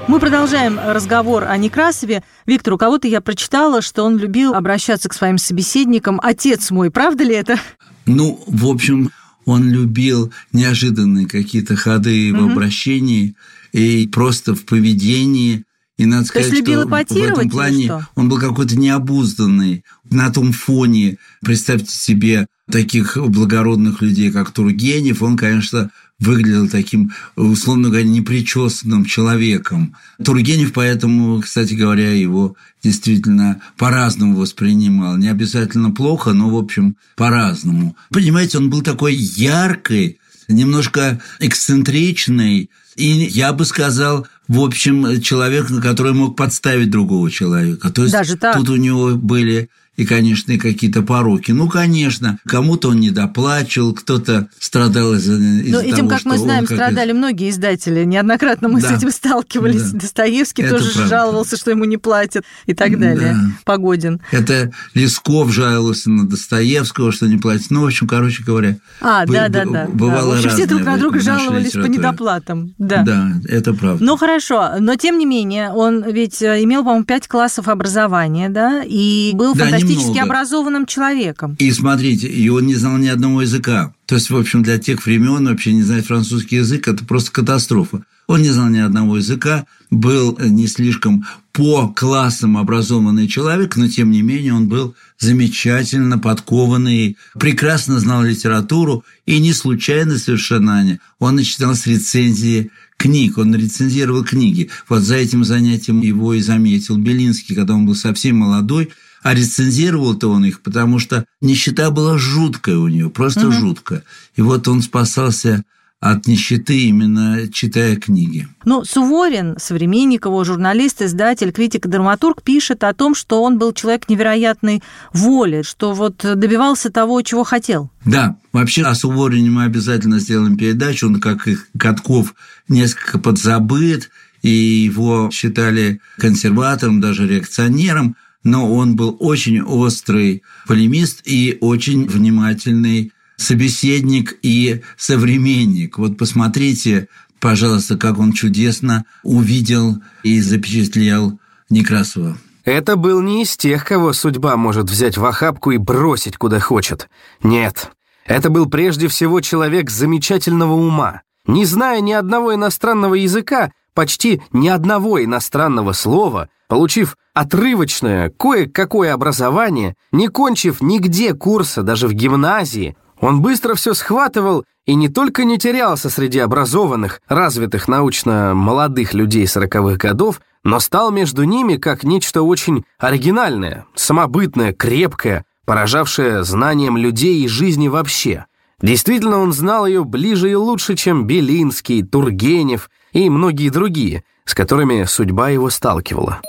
Мы 0.06 0.20
продолжаем 0.20 0.78
разговор 0.78 1.44
о 1.44 1.56
Некрасове. 1.56 2.23
Виктор, 2.46 2.75
у 2.75 2.78
кого-то 2.78 3.08
я 3.08 3.20
прочитала, 3.20 3.82
что 3.82 4.04
он 4.04 4.16
любил 4.16 4.54
обращаться 4.54 5.08
к 5.08 5.14
своим 5.14 5.38
собеседникам. 5.38 6.20
Отец 6.23 6.70
мой, 6.70 6.90
правда 6.90 7.25
ли 7.25 7.34
это? 7.34 7.58
Ну, 8.06 8.40
в 8.46 8.66
общем, 8.66 9.11
он 9.44 9.68
любил 9.68 10.32
неожиданные 10.52 11.26
какие-то 11.26 11.75
ходы 11.75 12.32
в 12.32 12.44
обращении 12.44 13.34
и 13.74 14.06
просто 14.06 14.54
в 14.54 14.64
поведении. 14.64 15.64
И 15.96 16.06
надо 16.06 16.26
сказать, 16.26 16.50
есть 16.50 16.60
любил 16.60 16.82
что 16.82 16.88
в 16.88 17.22
этом 17.22 17.50
плане 17.50 17.84
что? 17.84 18.08
он 18.14 18.28
был 18.28 18.38
какой-то 18.38 18.76
необузданный. 18.76 19.84
На 20.10 20.30
том 20.30 20.52
фоне, 20.52 21.18
представьте 21.42 21.90
себе, 21.90 22.46
таких 22.70 23.18
благородных 23.18 24.00
людей, 24.00 24.30
как 24.30 24.50
Тургенев, 24.52 25.22
он, 25.22 25.36
конечно, 25.36 25.90
выглядел 26.18 26.68
таким, 26.68 27.12
условно 27.36 27.88
говоря, 27.88 28.06
непричесанным 28.06 29.04
человеком. 29.04 29.96
Тургенев 30.24 30.72
поэтому, 30.72 31.40
кстати 31.40 31.74
говоря, 31.74 32.12
его 32.12 32.56
действительно 32.82 33.60
по-разному 33.76 34.36
воспринимал. 34.36 35.16
Не 35.16 35.28
обязательно 35.28 35.90
плохо, 35.90 36.32
но, 36.32 36.48
в 36.48 36.56
общем, 36.56 36.96
по-разному. 37.16 37.96
Понимаете, 38.10 38.58
он 38.58 38.70
был 38.70 38.82
такой 38.82 39.14
яркий, 39.14 40.18
немножко 40.48 41.20
эксцентричный, 41.40 42.70
и 42.96 43.06
я 43.06 43.52
бы 43.52 43.64
сказал, 43.64 44.26
в 44.46 44.60
общем, 44.60 45.20
человек, 45.20 45.66
который 45.82 46.12
мог 46.12 46.36
подставить 46.36 46.90
другого 46.90 47.30
человека. 47.30 47.90
То 47.90 48.02
есть 48.02 48.12
Даже 48.12 48.36
так? 48.36 48.56
тут 48.56 48.68
у 48.68 48.76
него 48.76 49.10
были 49.10 49.68
и, 49.96 50.04
конечно, 50.04 50.52
и 50.52 50.58
какие-то 50.58 51.02
пороки. 51.02 51.52
Ну, 51.52 51.68
конечно, 51.68 52.38
кому-то 52.46 52.88
он 52.90 53.00
недоплачивал, 53.00 53.92
кто-то 53.94 54.48
страдал 54.58 55.14
из-за 55.14 55.34
из 55.36 55.72
того, 55.72 55.84
этим, 55.84 56.08
как 56.08 56.24
мы 56.24 56.36
знаем, 56.38 56.66
как 56.66 56.76
страдали 56.76 57.12
многие 57.12 57.50
издатели. 57.50 58.04
Неоднократно 58.04 58.68
мы 58.68 58.80
с 58.80 58.84
Да. 58.84 58.96
этим 58.96 59.10
сталкивались. 59.10 59.90
Да. 59.92 60.00
Достоевский 60.00 60.62
Это 60.62 60.78
тоже 60.78 60.90
правда. 60.92 61.08
жаловался, 61.08 61.56
что 61.56 61.70
ему 61.70 61.84
не 61.84 61.96
платят 61.96 62.44
и 62.66 62.74
так 62.74 62.98
далее. 62.98 63.34
Да. 63.34 63.50
Погодин. 63.64 64.20
Это 64.32 64.72
Лесков 64.94 65.52
жаловался 65.52 66.10
на 66.10 66.26
Достоевского, 66.28 67.12
что 67.12 67.26
не 67.26 67.36
платит. 67.36 67.70
Ну, 67.70 67.82
в 67.82 67.86
общем, 67.86 68.06
короче 68.08 68.42
говоря, 68.42 68.76
А, 69.00 69.24
да, 69.26 69.48
да, 69.48 69.64
да. 69.64 69.86
бывало 69.92 70.34
В 70.34 70.38
общем, 70.38 70.50
все 70.50 70.66
друг 70.66 70.82
на 70.82 70.96
друга 70.96 71.20
жаловались 71.20 71.72
по 71.72 71.86
недоплатам. 71.86 72.74
Да. 72.78 73.02
да, 73.02 73.32
это 73.48 73.74
правда. 73.74 74.04
Ну 74.04 74.16
хорошо, 74.16 74.70
но 74.80 74.96
тем 74.96 75.18
не 75.18 75.26
менее, 75.26 75.70
он 75.70 76.04
ведь 76.10 76.42
э, 76.42 76.62
имел, 76.64 76.82
по-моему, 76.82 77.04
пять 77.04 77.28
классов 77.28 77.68
образования, 77.68 78.48
да, 78.48 78.82
и 78.84 79.32
был 79.34 79.54
Да, 79.54 79.66
фантастически 79.84 80.16
немного. 80.16 80.22
образованным 80.22 80.86
человеком. 80.86 81.56
И 81.58 81.70
смотрите, 81.70 82.26
и 82.28 82.48
он 82.48 82.66
не 82.66 82.74
знал 82.74 82.96
ни 82.98 83.08
одного 83.08 83.42
языка. 83.42 83.94
То 84.06 84.16
есть, 84.16 84.30
в 84.30 84.36
общем, 84.36 84.62
для 84.62 84.78
тех 84.78 85.04
времен 85.04 85.46
вообще 85.46 85.72
не 85.72 85.82
знать 85.82 86.06
французский 86.06 86.56
язык– 86.56 86.88
это 86.88 87.04
просто 87.04 87.30
катастрофа. 87.30 88.04
Он 88.26 88.40
не 88.40 88.48
знал 88.48 88.68
ни 88.68 88.78
одного 88.78 89.18
языка, 89.18 89.66
был 89.90 90.38
не 90.40 90.66
слишком 90.66 91.26
по 91.52 91.88
классам 91.88 92.56
образованный 92.56 93.28
человек, 93.28 93.76
но 93.76 93.86
тем 93.86 94.10
не 94.10 94.22
менее 94.22 94.54
он 94.54 94.66
был 94.66 94.94
замечательно 95.18 96.18
подкованный, 96.18 97.18
прекрасно 97.38 98.00
знал 98.00 98.22
литературу, 98.22 99.04
и 99.26 99.38
не 99.40 99.52
случайно 99.52 100.16
совершенно, 100.18 100.98
он 101.18 101.36
начинал 101.36 101.74
с 101.74 101.86
рецензии 101.86 102.70
книг, 102.96 103.36
он 103.36 103.54
рецензировал 103.54 104.24
книги. 104.24 104.70
Вот 104.88 105.02
за 105.02 105.16
этим 105.16 105.44
занятием 105.44 106.00
его 106.00 106.34
и 106.34 106.40
заметил 106.40 106.96
Белинский, 106.96 107.54
когда 107.54 107.74
он 107.74 107.84
был 107.86 107.94
совсем 107.94 108.38
молодой, 108.38 108.90
а 109.24 109.34
рецензировал-то 109.34 110.28
он 110.28 110.44
их, 110.44 110.60
потому 110.60 110.98
что 110.98 111.24
нищета 111.40 111.90
была 111.90 112.18
жуткая 112.18 112.76
у 112.76 112.88
него, 112.88 113.08
просто 113.08 113.50
жуткая. 113.50 114.04
И 114.36 114.42
вот 114.42 114.68
он 114.68 114.82
спасался 114.82 115.64
от 115.98 116.26
нищеты 116.26 116.78
именно 116.82 117.48
читая 117.50 117.96
книги. 117.96 118.46
Ну, 118.66 118.84
Суворин, 118.84 119.56
современник 119.58 120.26
его, 120.26 120.44
журналист, 120.44 121.00
издатель, 121.00 121.52
критик 121.52 121.86
и 121.86 121.88
драматург, 121.88 122.42
пишет 122.42 122.84
о 122.84 122.92
том, 122.92 123.14
что 123.14 123.42
он 123.42 123.56
был 123.56 123.72
человек 123.72 124.10
невероятной 124.10 124.82
воли, 125.14 125.62
что 125.62 125.94
вот 125.94 126.18
добивался 126.18 126.90
того, 126.90 127.22
чего 127.22 127.44
хотел. 127.44 127.90
Да, 128.04 128.36
вообще 128.52 128.82
о 128.82 128.94
Суворине 128.94 129.48
мы 129.48 129.64
обязательно 129.64 130.18
сделаем 130.18 130.58
передачу, 130.58 131.06
он, 131.06 131.18
как 131.18 131.48
и 131.48 131.56
Катков, 131.78 132.34
несколько 132.68 133.18
подзабыт, 133.18 134.10
и 134.42 134.50
его 134.50 135.30
считали 135.32 136.02
консерватором, 136.18 137.00
даже 137.00 137.26
реакционером, 137.26 138.16
но 138.44 138.72
он 138.72 138.94
был 138.94 139.16
очень 139.18 139.62
острый 139.62 140.42
полемист 140.68 141.22
и 141.24 141.58
очень 141.60 142.06
внимательный 142.06 143.12
собеседник 143.36 144.38
и 144.42 144.82
современник. 144.96 145.98
Вот 145.98 146.16
посмотрите, 146.16 147.08
пожалуйста, 147.40 147.96
как 147.96 148.18
он 148.18 148.32
чудесно 148.32 149.04
увидел 149.22 149.98
и 150.22 150.40
запечатлел 150.40 151.40
Некрасова. 151.70 152.38
Это 152.64 152.96
был 152.96 153.20
не 153.20 153.42
из 153.42 153.56
тех, 153.56 153.84
кого 153.84 154.12
судьба 154.12 154.56
может 154.56 154.88
взять 154.88 155.18
в 155.18 155.24
охапку 155.24 155.72
и 155.72 155.76
бросить 155.78 156.36
куда 156.36 156.60
хочет. 156.60 157.08
Нет, 157.42 157.90
это 158.24 158.48
был 158.48 158.66
прежде 158.66 159.08
всего 159.08 159.40
человек 159.40 159.90
замечательного 159.90 160.72
ума. 160.72 161.22
Не 161.46 161.66
зная 161.66 162.00
ни 162.00 162.12
одного 162.12 162.54
иностранного 162.54 163.14
языка, 163.14 163.70
почти 163.94 164.42
ни 164.52 164.68
одного 164.68 165.22
иностранного 165.22 165.92
слова, 165.92 166.48
получив 166.68 167.16
отрывочное, 167.32 168.30
кое-какое 168.30 169.12
образование, 169.14 169.94
не 170.12 170.28
кончив 170.28 170.80
нигде 170.80 171.34
курса, 171.34 171.82
даже 171.82 172.08
в 172.08 172.12
гимназии, 172.12 172.96
он 173.20 173.40
быстро 173.40 173.74
все 173.74 173.94
схватывал 173.94 174.64
и 174.86 174.94
не 174.94 175.08
только 175.08 175.44
не 175.44 175.58
терялся 175.58 176.10
среди 176.10 176.38
образованных, 176.40 177.22
развитых 177.28 177.88
научно 177.88 178.52
молодых 178.54 179.14
людей 179.14 179.46
сороковых 179.46 179.98
годов, 179.98 180.40
но 180.62 180.80
стал 180.80 181.10
между 181.10 181.44
ними 181.44 181.76
как 181.76 182.04
нечто 182.04 182.42
очень 182.42 182.84
оригинальное, 182.98 183.86
самобытное, 183.94 184.72
крепкое, 184.72 185.44
поражавшее 185.64 186.44
знанием 186.44 186.96
людей 186.96 187.42
и 187.42 187.48
жизни 187.48 187.88
вообще. 187.88 188.46
Действительно, 188.82 189.38
он 189.38 189.52
знал 189.52 189.86
ее 189.86 190.04
ближе 190.04 190.50
и 190.50 190.54
лучше, 190.54 190.96
чем 190.96 191.26
Белинский, 191.26 192.02
Тургенев 192.02 192.90
и 193.14 193.30
многие 193.30 193.71
другие, 193.71 194.25
с 194.44 194.54
которыми 194.54 195.04
судьба 195.04 195.49
его 195.49 195.71
сталкивала. 195.71 196.42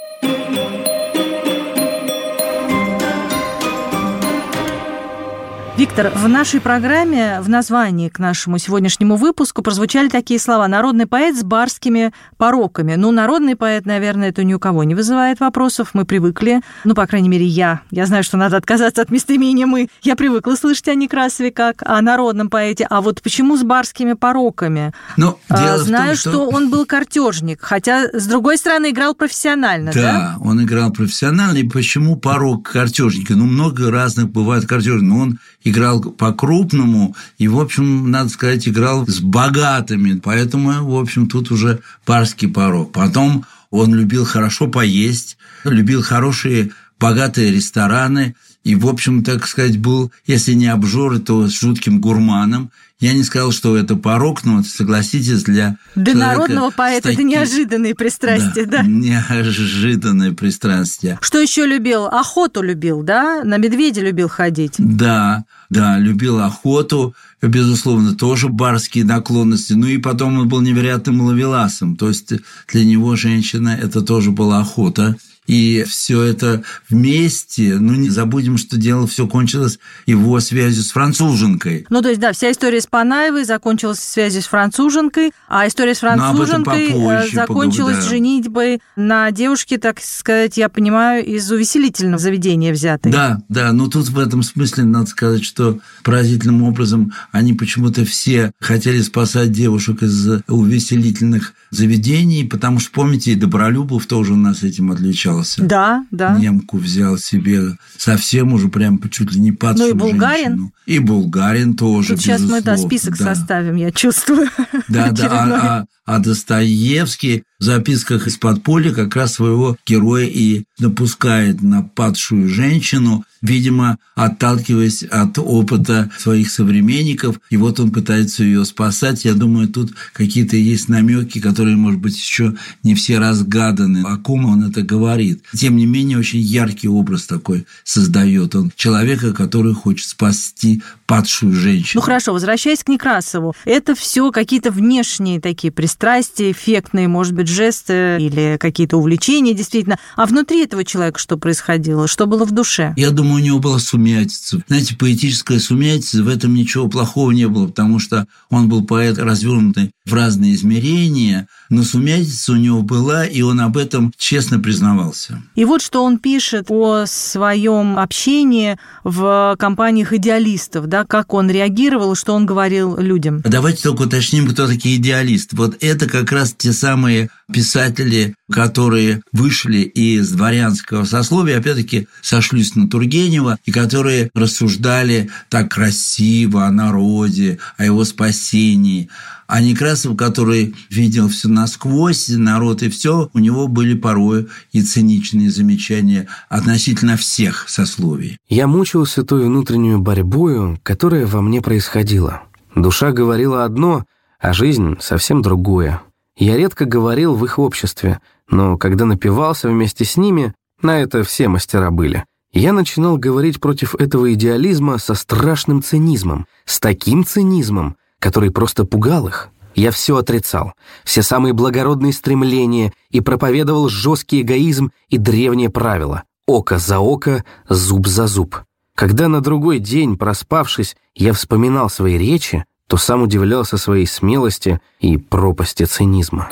Виктор, 5.77 6.09
в 6.15 6.29
нашей 6.29 6.61
программе, 6.61 7.41
в 7.41 7.49
названии 7.49 8.07
к 8.07 8.17
нашему 8.17 8.59
сегодняшнему 8.59 9.17
выпуску 9.17 9.61
прозвучали 9.61 10.07
такие 10.07 10.39
слова 10.39 10.65
«народный 10.69 11.05
поэт 11.05 11.35
с 11.37 11.43
барскими 11.43 12.13
пороками». 12.37 12.95
Ну, 12.95 13.11
народный 13.11 13.57
поэт, 13.57 13.85
наверное, 13.85 14.29
это 14.29 14.45
ни 14.45 14.53
у 14.53 14.59
кого 14.59 14.85
не 14.85 14.95
вызывает 14.95 15.41
вопросов, 15.41 15.89
мы 15.91 16.05
привыкли, 16.05 16.61
ну, 16.85 16.95
по 16.95 17.05
крайней 17.05 17.27
мере, 17.27 17.45
я. 17.45 17.81
Я 17.91 18.05
знаю, 18.05 18.23
что 18.23 18.37
надо 18.37 18.55
отказаться 18.55 19.01
от 19.01 19.11
местоимения 19.11 19.65
«мы». 19.65 19.89
Я 20.01 20.15
привыкла 20.15 20.55
слышать 20.55 20.87
о 20.87 20.95
Некрасове 20.95 21.51
как 21.51 21.83
о 21.85 22.01
народном 22.01 22.49
поэте. 22.49 22.87
А 22.89 23.01
вот 23.01 23.21
почему 23.21 23.57
с 23.57 23.63
барскими 23.63 24.13
пороками? 24.13 24.93
Но 25.17 25.39
А, 25.49 25.55
в 25.57 25.79
том, 25.79 25.85
Знаю, 25.85 26.15
что... 26.15 26.47
он 26.47 26.69
был 26.69 26.85
картежник, 26.85 27.61
хотя, 27.61 28.07
с 28.13 28.25
другой 28.27 28.57
стороны, 28.57 28.91
играл 28.91 29.13
профессионально, 29.13 29.91
да? 29.93 30.01
Да, 30.01 30.35
он 30.39 30.63
играл 30.63 30.93
профессионально. 30.93 31.57
И 31.57 31.63
почему 31.63 32.15
порог 32.15 32.71
картежника? 32.71 33.33
Ну, 33.33 33.43
много 33.43 33.91
разных 33.91 34.29
бывает 34.29 34.65
картежников. 34.65 35.09
Но 35.09 35.19
он 35.19 35.39
играл 35.65 35.99
по-крупному 36.01 37.15
и, 37.37 37.49
в 37.49 37.59
общем, 37.59 38.09
надо 38.09 38.29
сказать, 38.29 38.67
играл 38.67 39.05
с 39.05 39.19
богатыми. 39.19 40.19
Поэтому, 40.23 40.85
в 40.85 40.97
общем, 40.97 41.27
тут 41.27 41.51
уже 41.51 41.81
барский 42.07 42.47
порог. 42.47 42.93
Потом 42.93 43.45
он 43.71 43.93
любил 43.93 44.23
хорошо 44.23 44.67
поесть, 44.67 45.37
любил 45.65 46.01
хорошие 46.01 46.71
богатые 46.99 47.51
рестораны 47.51 48.35
и, 48.65 48.73
в 48.75 48.87
общем, 48.87 49.23
так 49.23 49.47
сказать, 49.47 49.77
был, 49.77 50.11
если 50.25 50.53
не 50.53 50.65
обжор, 50.65 51.19
то 51.19 51.47
с 51.47 51.51
жутким 51.53 52.01
гурманом. 52.01 52.71
Я 52.99 53.13
не 53.13 53.23
сказал, 53.23 53.51
что 53.51 53.77
это 53.77 53.95
порог, 53.95 54.43
но 54.43 54.63
согласитесь, 54.63 55.43
для 55.43 55.77
Для 55.95 56.15
народного 56.15 56.71
поэта 56.71 57.09
это 57.09 57.17
таким- 57.17 57.27
неожиданные 57.27 57.93
пристрастия, 57.93 58.65
да? 58.65 58.81
Неожиданное 58.83 60.31
пристрастие. 60.31 61.19
Что 61.21 61.39
еще 61.39 61.67
любил? 61.67 62.05
Охоту 62.05 62.63
любил, 62.63 63.03
да? 63.03 63.43
На 63.43 63.57
медведя 63.57 64.01
любил 64.01 64.29
ходить. 64.29 64.75
Да, 64.79 65.43
да, 65.69 65.99
любил 65.99 66.39
охоту, 66.39 67.13
безусловно, 67.43 68.15
тоже 68.15 68.47
барские 68.49 69.03
наклонности. 69.05 69.73
Ну 69.73 69.85
и 69.85 69.99
потом 69.99 70.39
он 70.39 70.47
был 70.47 70.61
невероятным 70.61 71.21
ловеласом. 71.21 71.97
То 71.97 72.07
есть 72.07 72.33
для 72.71 72.83
него 72.83 73.15
женщина– 73.15 73.77
это 73.81 74.01
тоже 74.01 74.31
была 74.31 74.61
охота. 74.61 75.15
И 75.47 75.85
все 75.87 76.21
это 76.23 76.63
вместе, 76.89 77.75
ну 77.79 77.93
не 77.93 78.09
забудем, 78.09 78.57
что 78.57 78.77
дело 78.77 79.05
все 79.07 79.27
кончилось 79.27 79.79
его 80.05 80.39
связью 80.39 80.83
с 80.83 80.91
француженкой. 80.91 81.85
Ну, 81.89 82.01
то 82.01 82.09
есть, 82.09 82.19
да, 82.19 82.33
вся 82.33 82.51
история 82.51 82.81
с 82.81 82.87
Панаевой 82.87 83.43
закончилась 83.45 83.99
связью 83.99 84.41
с 84.41 84.47
француженкой, 84.47 85.31
а 85.47 85.67
история 85.67 85.93
с 85.93 85.99
француженкой 85.99 86.87
попозже 86.87 87.29
э, 87.31 87.35
закончилась 87.35 87.77
поговорим, 87.77 88.01
да. 88.01 88.09
женитьбой 88.09 88.81
на 88.95 89.31
девушке, 89.31 89.77
так 89.77 89.99
сказать, 90.01 90.57
я 90.57 90.69
понимаю, 90.69 91.23
из 91.23 91.51
увеселительного 91.51 92.17
заведения 92.17 92.73
взятой. 92.73 93.11
Да, 93.11 93.41
да, 93.49 93.71
но 93.71 93.87
тут 93.87 94.09
в 94.09 94.17
этом 94.17 94.41
смысле 94.41 94.85
надо 94.85 95.07
сказать, 95.07 95.43
что 95.43 95.79
поразительным 96.03 96.63
образом 96.63 97.13
они 97.31 97.53
почему-то 97.53 98.03
все 98.05 98.51
хотели 98.59 99.01
спасать 99.01 99.51
девушек 99.51 100.01
из 100.01 100.41
увеселительных 100.47 101.53
заведений, 101.69 102.45
потому 102.45 102.79
что, 102.79 102.91
помните, 102.91 103.31
и 103.31 103.35
Добролюбов 103.35 104.05
тоже 104.05 104.33
у 104.33 104.37
нас 104.37 104.63
этим 104.63 104.91
отличался. 104.91 105.34
Остался. 105.39 105.63
Да, 105.63 106.05
да. 106.11 106.37
Немку 106.37 106.77
взял 106.77 107.17
себе 107.17 107.61
совсем 107.97 108.53
уже 108.53 108.69
прям 108.69 108.99
чуть 109.09 109.31
ли 109.33 109.39
не 109.39 109.51
падшую 109.51 109.95
Ну 109.95 110.07
и 110.07 110.11
Булгарин. 110.11 110.43
женщину. 110.45 110.71
И 110.85 110.99
Булгарин 110.99 111.73
тоже, 111.75 112.09
Тут 112.15 112.21
сейчас 112.21 112.41
мы, 112.41 112.61
да, 112.61 112.73
безусловно, 112.73 112.87
список 112.87 113.17
да. 113.17 113.35
составим, 113.35 113.75
я 113.75 113.91
чувствую. 113.91 114.47
Да, 114.87 115.11
да, 115.11 115.27
а, 115.31 115.77
а- 115.79 115.85
а 116.05 116.19
Достоевский 116.19 117.43
в 117.59 117.63
записках 117.63 118.27
из 118.27 118.37
подполья 118.37 118.91
как 118.91 119.15
раз 119.15 119.33
своего 119.33 119.77
героя 119.85 120.25
и 120.25 120.65
напускает 120.77 121.61
на 121.61 121.83
падшую 121.83 122.49
женщину, 122.49 123.23
видимо, 123.41 123.97
отталкиваясь 124.15 125.03
от 125.03 125.37
опыта 125.37 126.11
своих 126.17 126.51
современников, 126.51 127.39
и 127.49 127.57
вот 127.57 127.79
он 127.79 127.91
пытается 127.91 128.43
ее 128.43 128.65
спасать. 128.65 129.23
Я 129.23 129.33
думаю, 129.33 129.69
тут 129.69 129.93
какие-то 130.13 130.57
есть 130.57 130.89
намеки, 130.89 131.39
которые, 131.39 131.77
может 131.77 132.01
быть, 132.01 132.17
еще 132.17 132.55
не 132.83 132.93
все 132.93 133.19
разгаданы, 133.19 134.03
о 134.05 134.17
ком 134.17 134.45
он 134.45 134.69
это 134.69 134.81
говорит. 134.81 135.43
Тем 135.53 135.77
не 135.77 135.85
менее, 135.85 136.17
очень 136.17 136.39
яркий 136.39 136.87
образ 136.87 137.25
такой 137.25 137.65
создает 137.83 138.55
он 138.55 138.71
человека, 138.75 139.33
который 139.33 139.73
хочет 139.73 140.09
спасти 140.09 140.81
падшую 141.05 141.53
женщину. 141.53 142.01
Ну 142.01 142.05
хорошо, 142.05 142.33
возвращаясь 142.33 142.83
к 142.83 142.89
Некрасову, 142.89 143.55
это 143.63 143.95
все 143.95 144.31
какие-то 144.31 144.71
внешние 144.71 145.39
такие 145.39 145.71
пристрастия, 145.95 146.51
эффектные, 146.51 147.07
может 147.07 147.33
быть, 147.33 147.47
жесты 147.47 148.17
или 148.19 148.57
какие-то 148.59 148.97
увлечения, 148.97 149.53
действительно. 149.53 149.97
А 150.17 150.25
внутри 150.25 150.63
этого 150.63 150.83
человека 150.83 151.19
что 151.19 151.37
происходило? 151.37 152.07
Что 152.07 152.25
было 152.25 152.45
в 152.45 152.51
душе? 152.51 152.93
Я 152.97 153.11
думаю, 153.11 153.35
у 153.35 153.45
него 153.45 153.59
была 153.59 153.79
сумятица. 153.79 154.61
Знаете, 154.67 154.95
поэтическая 154.97 155.59
сумятица, 155.59 156.21
в 156.21 156.27
этом 156.27 156.53
ничего 156.53 156.89
плохого 156.89 157.31
не 157.31 157.47
было, 157.47 157.67
потому 157.67 157.99
что 157.99 158.27
он 158.49 158.67
был 158.67 158.83
поэт, 158.85 159.17
развернутый 159.17 159.91
в 160.05 160.13
разные 160.13 160.53
измерения, 160.53 161.47
но 161.69 161.83
сумятица 161.83 162.51
у 162.51 162.55
него 162.55 162.81
была, 162.81 163.25
и 163.25 163.41
он 163.41 163.59
об 163.61 163.77
этом 163.77 164.13
честно 164.17 164.59
признавался. 164.59 165.41
И 165.55 165.65
вот 165.65 165.81
что 165.81 166.03
он 166.03 166.19
пишет 166.19 166.65
о 166.69 167.05
своем 167.07 167.97
общении 167.97 168.77
в 169.03 169.55
компаниях 169.57 170.13
идеалистов, 170.13 170.87
да, 170.87 171.05
как 171.05 171.33
он 171.33 171.49
реагировал, 171.49 172.15
что 172.15 172.33
он 172.33 172.45
говорил 172.45 172.97
людям. 172.97 173.41
Давайте 173.43 173.83
только 173.83 174.03
уточним, 174.03 174.47
кто 174.47 174.67
такие 174.67 174.97
идеалисты. 174.97 175.55
Вот 175.55 175.77
это 175.85 176.07
как 176.07 176.31
раз 176.31 176.53
те 176.57 176.73
самые 176.73 177.29
писатели, 177.51 178.35
которые 178.51 179.21
вышли 179.31 179.79
из 179.79 180.31
дворянского 180.31 181.05
сословия, 181.05 181.57
опять-таки 181.57 182.07
сошлись 182.21 182.75
на 182.75 182.89
Тургенева, 182.89 183.57
и 183.65 183.71
которые 183.71 184.29
рассуждали 184.33 185.29
так 185.49 185.71
красиво 185.71 186.65
о 186.65 186.71
народе, 186.71 187.59
о 187.77 187.85
его 187.85 188.03
спасении. 188.03 189.09
А 189.47 189.61
Некрасов, 189.61 190.17
который 190.17 190.75
видел 190.89 191.29
все 191.29 191.47
насквозь, 191.47 192.29
народ 192.29 192.81
и 192.81 192.89
все, 192.89 193.29
у 193.33 193.39
него 193.39 193.67
были 193.67 193.93
порой 193.93 194.47
и 194.71 194.81
циничные 194.81 195.51
замечания 195.51 196.27
относительно 196.49 197.15
всех 197.15 197.69
сословий. 197.69 198.37
Я 198.49 198.65
мучился 198.65 199.23
той 199.23 199.45
внутреннюю 199.45 199.99
борьбою, 199.99 200.79
которая 200.81 201.27
во 201.27 201.41
мне 201.41 201.61
происходила. 201.61 202.43
Душа 202.75 203.11
говорила 203.11 203.63
одно, 203.63 204.03
а 204.45 204.53
жизнь 204.53 204.97
совсем 204.99 205.41
другое. 205.41 206.03
Я 206.37 206.55
редко 206.55 206.85
говорил 206.85 207.33
в 207.33 207.43
их 207.43 207.57
обществе, 207.57 208.19
но 208.47 208.77
когда 208.77 209.05
напивался 209.05 209.69
вместе 209.69 210.05
с 210.05 210.17
ними, 210.17 210.53
на 210.83 210.99
это 210.99 211.23
все 211.23 211.47
мастера 211.47 211.89
были. 211.89 212.25
Я 212.53 212.71
начинал 212.71 213.17
говорить 213.17 213.59
против 213.59 213.95
этого 213.95 214.31
идеализма 214.35 214.99
со 214.99 215.15
страшным 215.15 215.81
цинизмом, 215.81 216.45
с 216.63 216.79
таким 216.79 217.25
цинизмом, 217.25 217.95
который 218.19 218.51
просто 218.51 218.85
пугал 218.85 219.27
их. 219.27 219.49
Я 219.73 219.89
все 219.89 220.15
отрицал, 220.15 220.73
все 221.03 221.23
самые 221.23 221.53
благородные 221.53 222.13
стремления 222.13 222.93
и 223.09 223.21
проповедовал 223.21 223.89
жесткий 223.89 224.41
эгоизм 224.41 224.91
и 225.09 225.17
древние 225.17 225.71
правила 225.71 226.21
«око 226.45 226.77
за 226.77 226.99
око, 226.99 227.43
зуб 227.67 228.05
за 228.05 228.27
зуб». 228.27 228.57
Когда 228.95 229.27
на 229.27 229.41
другой 229.41 229.79
день, 229.79 230.19
проспавшись, 230.19 230.95
я 231.15 231.33
вспоминал 231.33 231.89
свои 231.89 232.15
речи, 232.19 232.63
то 232.87 232.97
сам 232.97 233.23
удивлялся 233.23 233.77
своей 233.77 234.07
смелости 234.07 234.79
и 234.99 235.17
пропасти 235.17 235.83
цинизма. 235.83 236.49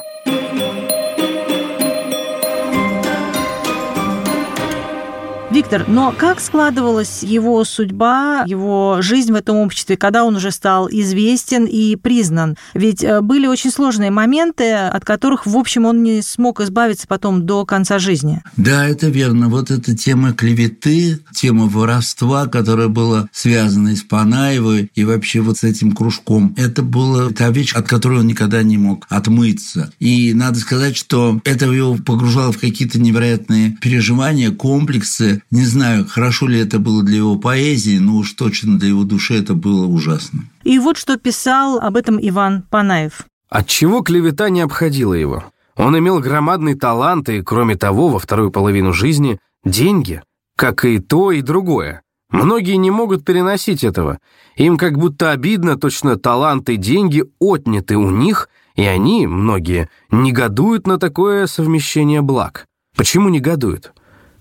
Виктор, 5.54 5.86
но 5.88 6.12
как 6.18 6.40
складывалась 6.40 7.22
его 7.22 7.64
судьба, 7.64 8.44
его 8.48 8.98
жизнь 9.02 9.32
в 9.32 9.36
этом 9.36 9.58
обществе, 9.58 9.98
когда 9.98 10.24
он 10.24 10.36
уже 10.36 10.50
стал 10.50 10.90
известен 10.90 11.66
и 11.66 11.96
признан? 11.96 12.56
Ведь 12.74 13.04
э, 13.04 13.22
были 13.22 13.46
очень 13.46 13.70
сложные 13.70 14.10
моменты, 14.10 14.74
от 14.74 15.06
которых, 15.06 15.46
в 15.46 15.56
общем, 15.56 15.86
он 15.86 16.02
не 16.02 16.24
смог 16.24 16.60
избавиться 16.60 17.06
потом 17.08 17.46
до 17.46 17.68
конца 17.68 18.00
жизни. 18.00 18.42
Да, 18.58 18.88
это 18.88 19.10
верно. 19.10 19.48
Вот 19.48 19.70
эта 19.70 19.96
тема 19.96 20.34
клеветы, 20.34 21.20
тема 21.36 21.68
воровства, 21.68 22.48
которая 22.48 22.88
была 22.88 23.30
связана 23.32 23.96
с 23.96 24.02
Панаевой, 24.02 24.90
и 24.96 25.04
вообще 25.04 25.42
вот 25.42 25.60
с 25.60 25.64
этим 25.64 25.92
кружком, 25.92 26.56
это 26.58 26.82
была 26.82 27.30
та 27.30 27.52
вещь, 27.52 27.76
от 27.76 27.88
которой 27.88 28.22
он 28.22 28.28
никогда 28.28 28.64
не 28.64 28.80
мог 28.80 29.06
отмыться. 29.08 29.94
И 30.00 30.34
надо 30.34 30.58
сказать, 30.58 30.98
что 30.98 31.40
это 31.46 31.68
его 31.68 31.96
погружало 31.96 32.52
в 32.52 32.58
какие-то 32.58 33.00
невероятные 33.00 33.78
переживания, 33.80 34.50
комплексы. 34.50 35.43
Не 35.54 35.66
знаю, 35.66 36.08
хорошо 36.08 36.48
ли 36.48 36.60
это 36.60 36.80
было 36.80 37.04
для 37.04 37.18
его 37.18 37.36
поэзии, 37.36 38.00
но 38.00 38.16
уж 38.16 38.32
точно 38.32 38.80
для 38.80 38.88
его 38.88 39.04
души 39.04 39.36
это 39.36 39.54
было 39.54 39.86
ужасно. 39.86 40.50
И 40.64 40.80
вот 40.80 40.98
что 40.98 41.16
писал 41.18 41.78
об 41.78 41.96
этом 41.96 42.18
Иван 42.20 42.64
Панаев. 42.64 43.28
Отчего 43.50 44.02
клевета 44.02 44.50
не 44.50 44.62
обходила 44.62 45.14
его? 45.14 45.44
Он 45.76 45.96
имел 45.96 46.20
громадный 46.22 46.74
талант 46.74 47.30
и, 47.30 47.44
кроме 47.44 47.76
того, 47.76 48.10
во 48.10 48.18
вторую 48.18 48.50
половину 48.50 48.94
жизни– 48.94 49.38
деньги, 49.64 50.24
как 50.58 50.86
и 50.86 50.98
то, 50.98 51.32
и 51.32 51.44
другое. 51.44 52.02
Многие 52.32 52.78
не 52.78 52.90
могут 52.90 53.24
переносить 53.24 53.84
этого. 53.84 54.18
Им 54.56 54.76
как 54.76 54.98
будто 54.98 55.30
обидно, 55.30 55.78
точно 55.78 56.18
талант 56.18 56.68
и 56.70 56.78
деньги 56.78 57.26
отняты 57.38 57.96
у 57.96 58.10
них, 58.10 58.50
и 58.76 58.86
они, 58.86 59.28
многие, 59.28 59.88
негодуют 60.10 60.88
на 60.88 60.98
такое 60.98 61.46
совмещение 61.46 62.24
благ. 62.24 62.66
Почему 62.98 63.30
негодуют? 63.30 63.94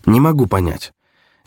Не 0.07 0.19
могу 0.19 0.47
понять. 0.47 0.91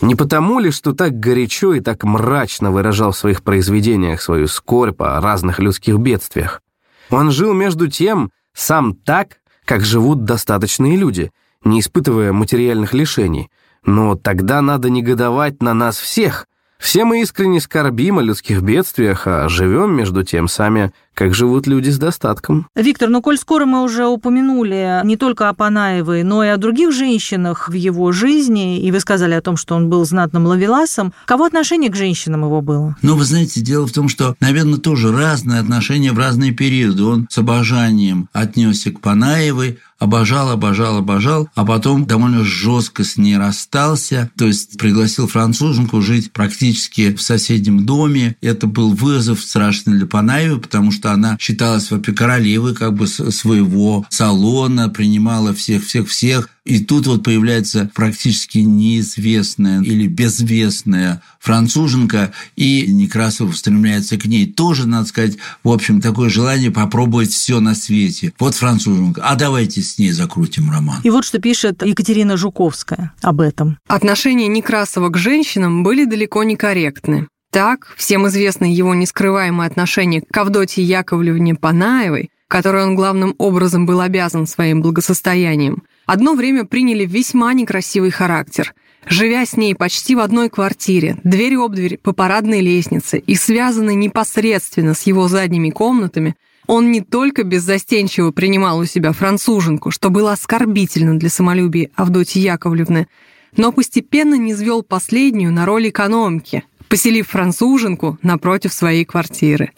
Не 0.01 0.15
потому 0.15 0.59
ли, 0.59 0.71
что 0.71 0.93
так 0.93 1.19
горячо 1.19 1.73
и 1.73 1.79
так 1.79 2.03
мрачно 2.03 2.71
выражал 2.71 3.11
в 3.11 3.17
своих 3.17 3.43
произведениях 3.43 4.21
свою 4.21 4.47
скорбь 4.47 5.01
о 5.01 5.21
разных 5.21 5.59
людских 5.59 5.97
бедствиях? 5.97 6.61
Он 7.09 7.31
жил 7.31 7.53
между 7.53 7.87
тем 7.87 8.31
сам 8.53 8.93
так, 8.93 9.37
как 9.63 9.85
живут 9.85 10.25
достаточные 10.25 10.97
люди, 10.97 11.31
не 11.63 11.79
испытывая 11.79 12.33
материальных 12.33 12.93
лишений. 12.93 13.49
Но 13.85 14.15
тогда 14.15 14.61
надо 14.61 14.89
негодовать 14.89 15.61
на 15.61 15.73
нас 15.73 15.97
всех. 15.97 16.47
Все 16.77 17.05
мы 17.05 17.21
искренне 17.21 17.61
скорбим 17.61 18.19
о 18.19 18.21
людских 18.21 18.61
бедствиях, 18.61 19.27
а 19.27 19.47
живем 19.47 19.95
между 19.95 20.23
тем 20.23 20.47
сами, 20.47 20.91
как 21.15 21.33
живут 21.33 21.65
люди 21.65 21.89
с 21.89 21.97
достатком. 21.97 22.67
Виктор, 22.75 23.09
ну 23.09 23.21
коль 23.21 23.37
скоро 23.37 23.65
мы 23.65 23.83
уже 23.83 24.05
упомянули 24.05 25.01
не 25.03 25.17
только 25.17 25.49
о 25.49 25.53
Панаевой, 25.53 26.23
но 26.23 26.43
и 26.43 26.47
о 26.47 26.57
других 26.57 26.91
женщинах 26.91 27.69
в 27.69 27.73
его 27.73 28.11
жизни, 28.11 28.79
и 28.79 28.91
вы 28.91 28.99
сказали 28.99 29.33
о 29.33 29.41
том, 29.41 29.57
что 29.57 29.75
он 29.75 29.89
был 29.89 30.05
знатным 30.05 30.45
ловеласом, 30.45 31.13
кого 31.25 31.45
отношение 31.45 31.89
к 31.89 31.95
женщинам 31.95 32.43
его 32.43 32.61
было? 32.61 32.95
Но 33.01 33.15
вы 33.15 33.23
знаете, 33.23 33.61
дело 33.61 33.87
в 33.87 33.91
том, 33.91 34.09
что, 34.09 34.35
наверное, 34.39 34.77
тоже 34.77 35.11
разные 35.11 35.59
отношения 35.59 36.11
в 36.11 36.19
разные 36.19 36.51
периоды. 36.51 37.03
Он 37.03 37.27
с 37.29 37.37
обожанием 37.37 38.29
отнесся 38.33 38.91
к 38.91 38.99
Панаевой, 38.99 39.79
обожал, 39.99 40.51
обожал, 40.51 40.97
обожал, 40.97 41.49
а 41.55 41.65
потом 41.65 42.05
довольно 42.05 42.43
жестко 42.43 43.03
с 43.03 43.17
ней 43.17 43.37
расстался, 43.37 44.29
то 44.37 44.45
есть 44.45 44.77
пригласил 44.77 45.27
француженку 45.27 46.01
жить 46.01 46.31
практически 46.31 47.15
в 47.15 47.21
соседнем 47.21 47.85
доме. 47.85 48.35
Это 48.41 48.67
был 48.67 48.93
вызов 48.93 49.41
страшный 49.41 49.97
для 49.97 50.05
Панаевой, 50.05 50.59
потому 50.59 50.91
что 50.91 51.04
она 51.11 51.37
считалась 51.39 51.91
вообще 51.91 52.13
королевой 52.13 52.75
как 52.75 52.93
бы 52.93 53.07
своего 53.07 54.05
салона, 54.09 54.89
принимала 54.89 55.53
всех-всех-всех. 55.53 56.49
И 56.65 56.83
тут 56.83 57.05
вот 57.05 57.23
появляется 57.23 57.91
практически 57.93 58.57
неизвестная 58.57 59.83
или 59.83 60.07
безвестная 60.07 61.21
француженка, 61.39 62.33
и 62.55 62.87
Некрасов 62.87 63.51
устремляется 63.51 64.17
к 64.17 64.25
ней. 64.25 64.51
Тоже, 64.51 64.87
надо 64.87 65.07
сказать, 65.07 65.37
в 65.63 65.69
общем, 65.69 66.01
такое 66.01 66.29
желание 66.29 66.71
попробовать 66.71 67.31
все 67.31 67.59
на 67.59 67.75
свете. 67.75 68.33
Вот 68.39 68.55
француженка, 68.55 69.21
а 69.23 69.35
давайте 69.35 69.83
с 69.83 69.99
ней 69.99 70.11
закрутим 70.11 70.71
роман. 70.71 71.01
И 71.03 71.11
вот 71.11 71.23
что 71.23 71.37
пишет 71.39 71.83
Екатерина 71.85 72.35
Жуковская 72.35 73.13
об 73.21 73.41
этом. 73.41 73.77
Отношения 73.87 74.47
Некрасова 74.47 75.09
к 75.09 75.17
женщинам 75.17 75.83
были 75.83 76.05
далеко 76.05 76.43
не 76.43 76.55
корректны. 76.55 77.27
Так, 77.55 77.93
всем 77.95 78.27
известно 78.27 78.65
его 78.65 78.93
нескрываемое 78.93 79.65
отношение 79.65 80.21
к 80.21 80.37
Авдотье 80.37 80.83
Яковлевне 80.83 81.55
Панаевой, 81.55 82.29
которой 82.49 82.83
он 82.83 82.95
главным 82.95 83.33
образом 83.37 83.85
был 83.85 84.01
обязан 84.01 84.45
своим 84.45 84.81
благосостоянием, 84.81 85.83
одно 86.05 86.33
время 86.33 86.65
приняли 86.65 87.05
весьма 87.05 87.53
некрасивый 87.53 88.11
характер. 88.11 88.73
Живя 89.07 89.45
с 89.45 89.55
ней 89.55 89.73
почти 89.73 90.15
в 90.15 90.19
одной 90.19 90.49
квартире, 90.49 91.17
дверь 91.23 91.55
об 91.55 91.75
дверь 91.75 91.97
по 91.97 92.11
парадной 92.11 92.59
лестнице 92.59 93.19
и 93.19 93.35
связанной 93.35 93.95
непосредственно 93.95 94.93
с 94.93 95.03
его 95.03 95.29
задними 95.29 95.69
комнатами, 95.69 96.35
Он 96.67 96.91
не 96.91 96.99
только 96.99 97.43
беззастенчиво 97.43 98.31
принимал 98.31 98.79
у 98.79 98.85
себя 98.85 99.13
француженку, 99.13 99.91
что 99.91 100.09
было 100.09 100.33
оскорбительно 100.33 101.17
для 101.17 101.29
самолюбия 101.29 101.89
Авдотьи 101.95 102.41
Яковлевны, 102.41 103.07
но 103.55 103.71
постепенно 103.71 104.35
низвел 104.35 104.83
последнюю 104.83 105.53
на 105.53 105.65
роль 105.65 105.87
экономки, 105.87 106.65
поселив 106.87 107.27
француженку 107.27 108.17
напротив 108.23 108.73
своей 108.73 109.05
квартиры. 109.05 109.69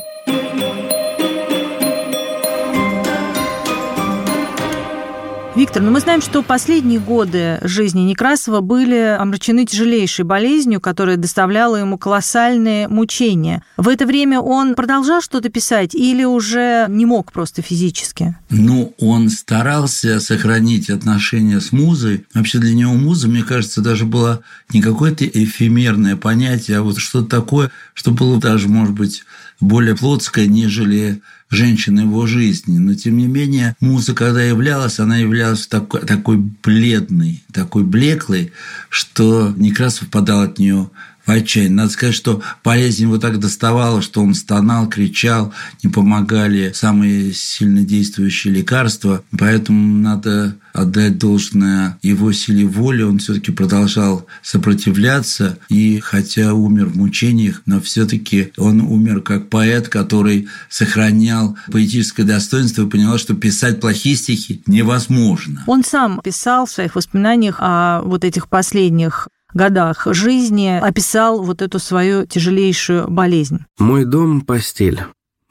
Виктор, 5.58 5.82
ну 5.82 5.90
мы 5.90 6.00
знаем, 6.02 6.22
что 6.22 6.44
последние 6.44 7.00
годы 7.00 7.58
жизни 7.64 8.02
Некрасова 8.02 8.62
были 8.62 9.18
омрачены 9.20 9.66
тяжелейшей 9.66 10.24
болезнью, 10.24 10.80
которая 10.80 11.18
доставляла 11.18 11.78
ему 11.78 11.98
колоссальные 11.98 12.88
мучения. 12.88 13.64
В 13.76 13.88
это 13.88 14.06
время 14.06 14.40
он 14.40 14.76
продолжал 14.76 15.20
что-то 15.20 15.50
писать 15.50 15.96
или 15.96 16.24
уже 16.24 16.86
не 16.90 17.08
мог 17.08 17.32
просто 17.32 17.64
физически? 17.64 18.36
Ну, 18.52 18.94
он 19.00 19.32
старался 19.32 20.20
сохранить 20.20 20.92
отношения 20.92 21.60
с 21.60 21.72
музой. 21.72 22.28
Вообще 22.36 22.60
для 22.60 22.76
него 22.76 22.94
муза, 22.94 23.28
мне 23.28 23.42
кажется, 23.42 23.82
даже 23.82 24.06
было 24.06 24.44
не 24.72 24.80
какое-то 24.80 25.26
эфемерное 25.26 26.18
понятие, 26.18 26.78
а 26.78 26.84
вот 26.84 27.00
что-то 27.00 27.30
такое, 27.30 27.72
что 27.96 28.12
было 28.12 28.40
даже, 28.40 28.68
может 28.68 28.94
быть, 28.94 29.24
более 29.60 29.96
плотское, 29.96 30.46
нежели 30.46 31.24
женщин 31.50 32.00
его 32.00 32.28
жизни. 32.28 32.78
Но, 32.78 32.94
тем 32.94 33.18
не 33.18 33.28
менее, 33.28 33.76
музыка, 33.80 34.26
когда 34.26 34.44
являлась, 34.44 35.00
она 35.00 35.18
являлась 35.18 35.68
такой, 35.68 36.02
такой 36.02 36.38
бледной, 36.38 37.44
такой 37.54 37.84
блеклой, 37.84 38.52
что 38.90 39.54
Некрасов 39.56 40.10
подал 40.10 40.42
от 40.42 40.60
нее 40.60 40.90
в 41.28 41.32
отчаяние. 41.32 41.76
Надо 41.76 41.92
сказать, 41.92 42.16
что 42.16 42.42
болезнь 42.64 43.04
его 43.04 43.18
так 43.18 43.40
доставала, 43.40 44.02
что 44.02 44.22
он 44.24 44.34
стонал, 44.34 44.88
кричал, 44.88 45.54
не 45.84 45.90
помогали 45.90 46.72
самые 46.74 47.34
сильно 47.34 47.82
действующие 47.82 48.54
лекарства. 48.54 49.24
Поэтому 49.38 50.00
надо 50.00 50.56
отдать 50.74 51.18
должное 51.18 51.98
его 52.02 52.32
силе 52.32 52.66
воли. 52.66 53.04
Он 53.04 53.20
все-таки 53.20 53.52
продолжал 53.52 54.26
сопротивляться. 54.42 55.58
И 55.70 56.00
хотя 56.00 56.54
умер 56.54 56.88
в 56.88 56.98
мучениях, 56.98 57.62
но 57.66 57.82
все-таки 57.82 58.54
он 58.58 58.82
умер 58.82 59.22
как 59.22 59.50
поэт, 59.50 59.90
который 59.90 60.48
сохранял 60.70 61.58
поэтическое 61.72 62.26
достоинство 62.26 62.84
и 62.84 62.90
понял, 62.90 63.18
что 63.18 63.34
писать 63.34 63.82
плохие 63.82 64.16
стихи 64.16 64.62
невозможно. 64.66 65.64
Он 65.68 65.84
сам 65.84 66.22
писал 66.24 66.66
в 66.66 66.72
своих 66.72 66.96
воспоминаниях 66.96 67.58
о 67.60 68.02
вот 68.04 68.24
этих 68.24 68.48
последних 68.48 69.28
годах 69.54 70.08
жизни 70.12 70.80
описал 70.82 71.42
вот 71.44 71.62
эту 71.62 71.80
свою 71.80 72.26
тяжелейшую 72.26 73.10
болезнь. 73.10 73.60
«Мой 73.80 74.06
дом– 74.06 74.42
постель. 74.48 75.02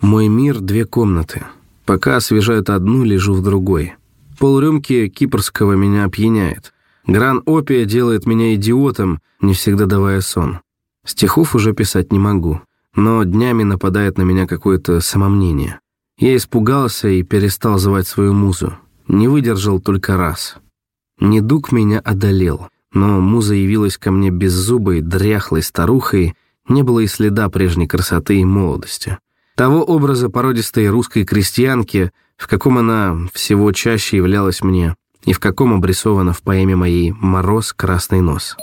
Мой 0.01 0.29
мир– 0.29 0.59
две 0.61 0.85
комнаты. 0.85 1.45
Пока 1.85 2.17
освежают 2.17 2.69
одну, 2.71 3.05
лежу 3.05 3.35
в 3.35 3.43
другой. 3.43 3.95
Полрюмки 4.39 5.09
кипрского 5.09 5.75
меня 5.75 6.05
опьяняет. 6.05 6.73
Гран 7.07 7.43
опия 7.47 7.85
делает 7.85 8.27
меня 8.27 8.55
идиотом, 8.55 9.21
не 9.41 9.55
всегда 9.55 9.87
давая 9.87 10.21
сон. 10.21 10.61
Стихов 11.05 11.55
уже 11.55 11.73
писать 11.73 12.13
не 12.13 12.19
могу, 12.19 12.61
но 12.95 13.23
днями 13.23 13.63
нападает 13.63 14.19
на 14.19 14.23
меня 14.23 14.47
какое-то 14.47 15.01
самомнение. 15.01 15.79
Я 16.19 16.35
испугался 16.37 17.09
и 17.09 17.23
перестал 17.23 17.79
звать 17.79 18.09
свою 18.09 18.33
музу. 18.33 18.77
Не 19.07 19.29
выдержал 19.29 19.81
только 19.81 20.17
раз. 20.17 20.57
Недуг 21.21 21.71
меня 21.71 22.01
одолел 22.01 22.69
но 22.97 23.21
муза 23.21 23.55
явилась 23.55 23.99
ко 23.99 24.11
мне 24.11 24.31
беззубой, 24.31 25.03
дряхлой 25.03 25.63
старухой, 25.63 26.35
не 26.67 26.83
было 26.83 27.01
и 27.01 27.07
следа 27.07 27.51
прежней 27.51 27.87
красоты 27.87 28.41
и 28.41 28.45
молодости. 28.45 29.19
Того 29.55 29.85
образа 29.85 30.31
породистой 30.31 30.89
русской 30.89 31.25
крестьянки, 31.25 32.11
в 32.39 32.49
каком 32.49 32.79
она 32.79 33.19
всего 33.35 33.71
чаще 33.73 34.17
являлась 34.17 34.63
мне, 34.63 34.97
и 35.25 35.35
в 35.35 35.41
каком 35.41 35.75
обрисована 35.75 36.33
в 36.33 36.41
поэме 36.41 36.75
моей 36.75 37.13
«Мороз, 37.13 37.75
красный 37.75 38.23
нос». 38.23 38.57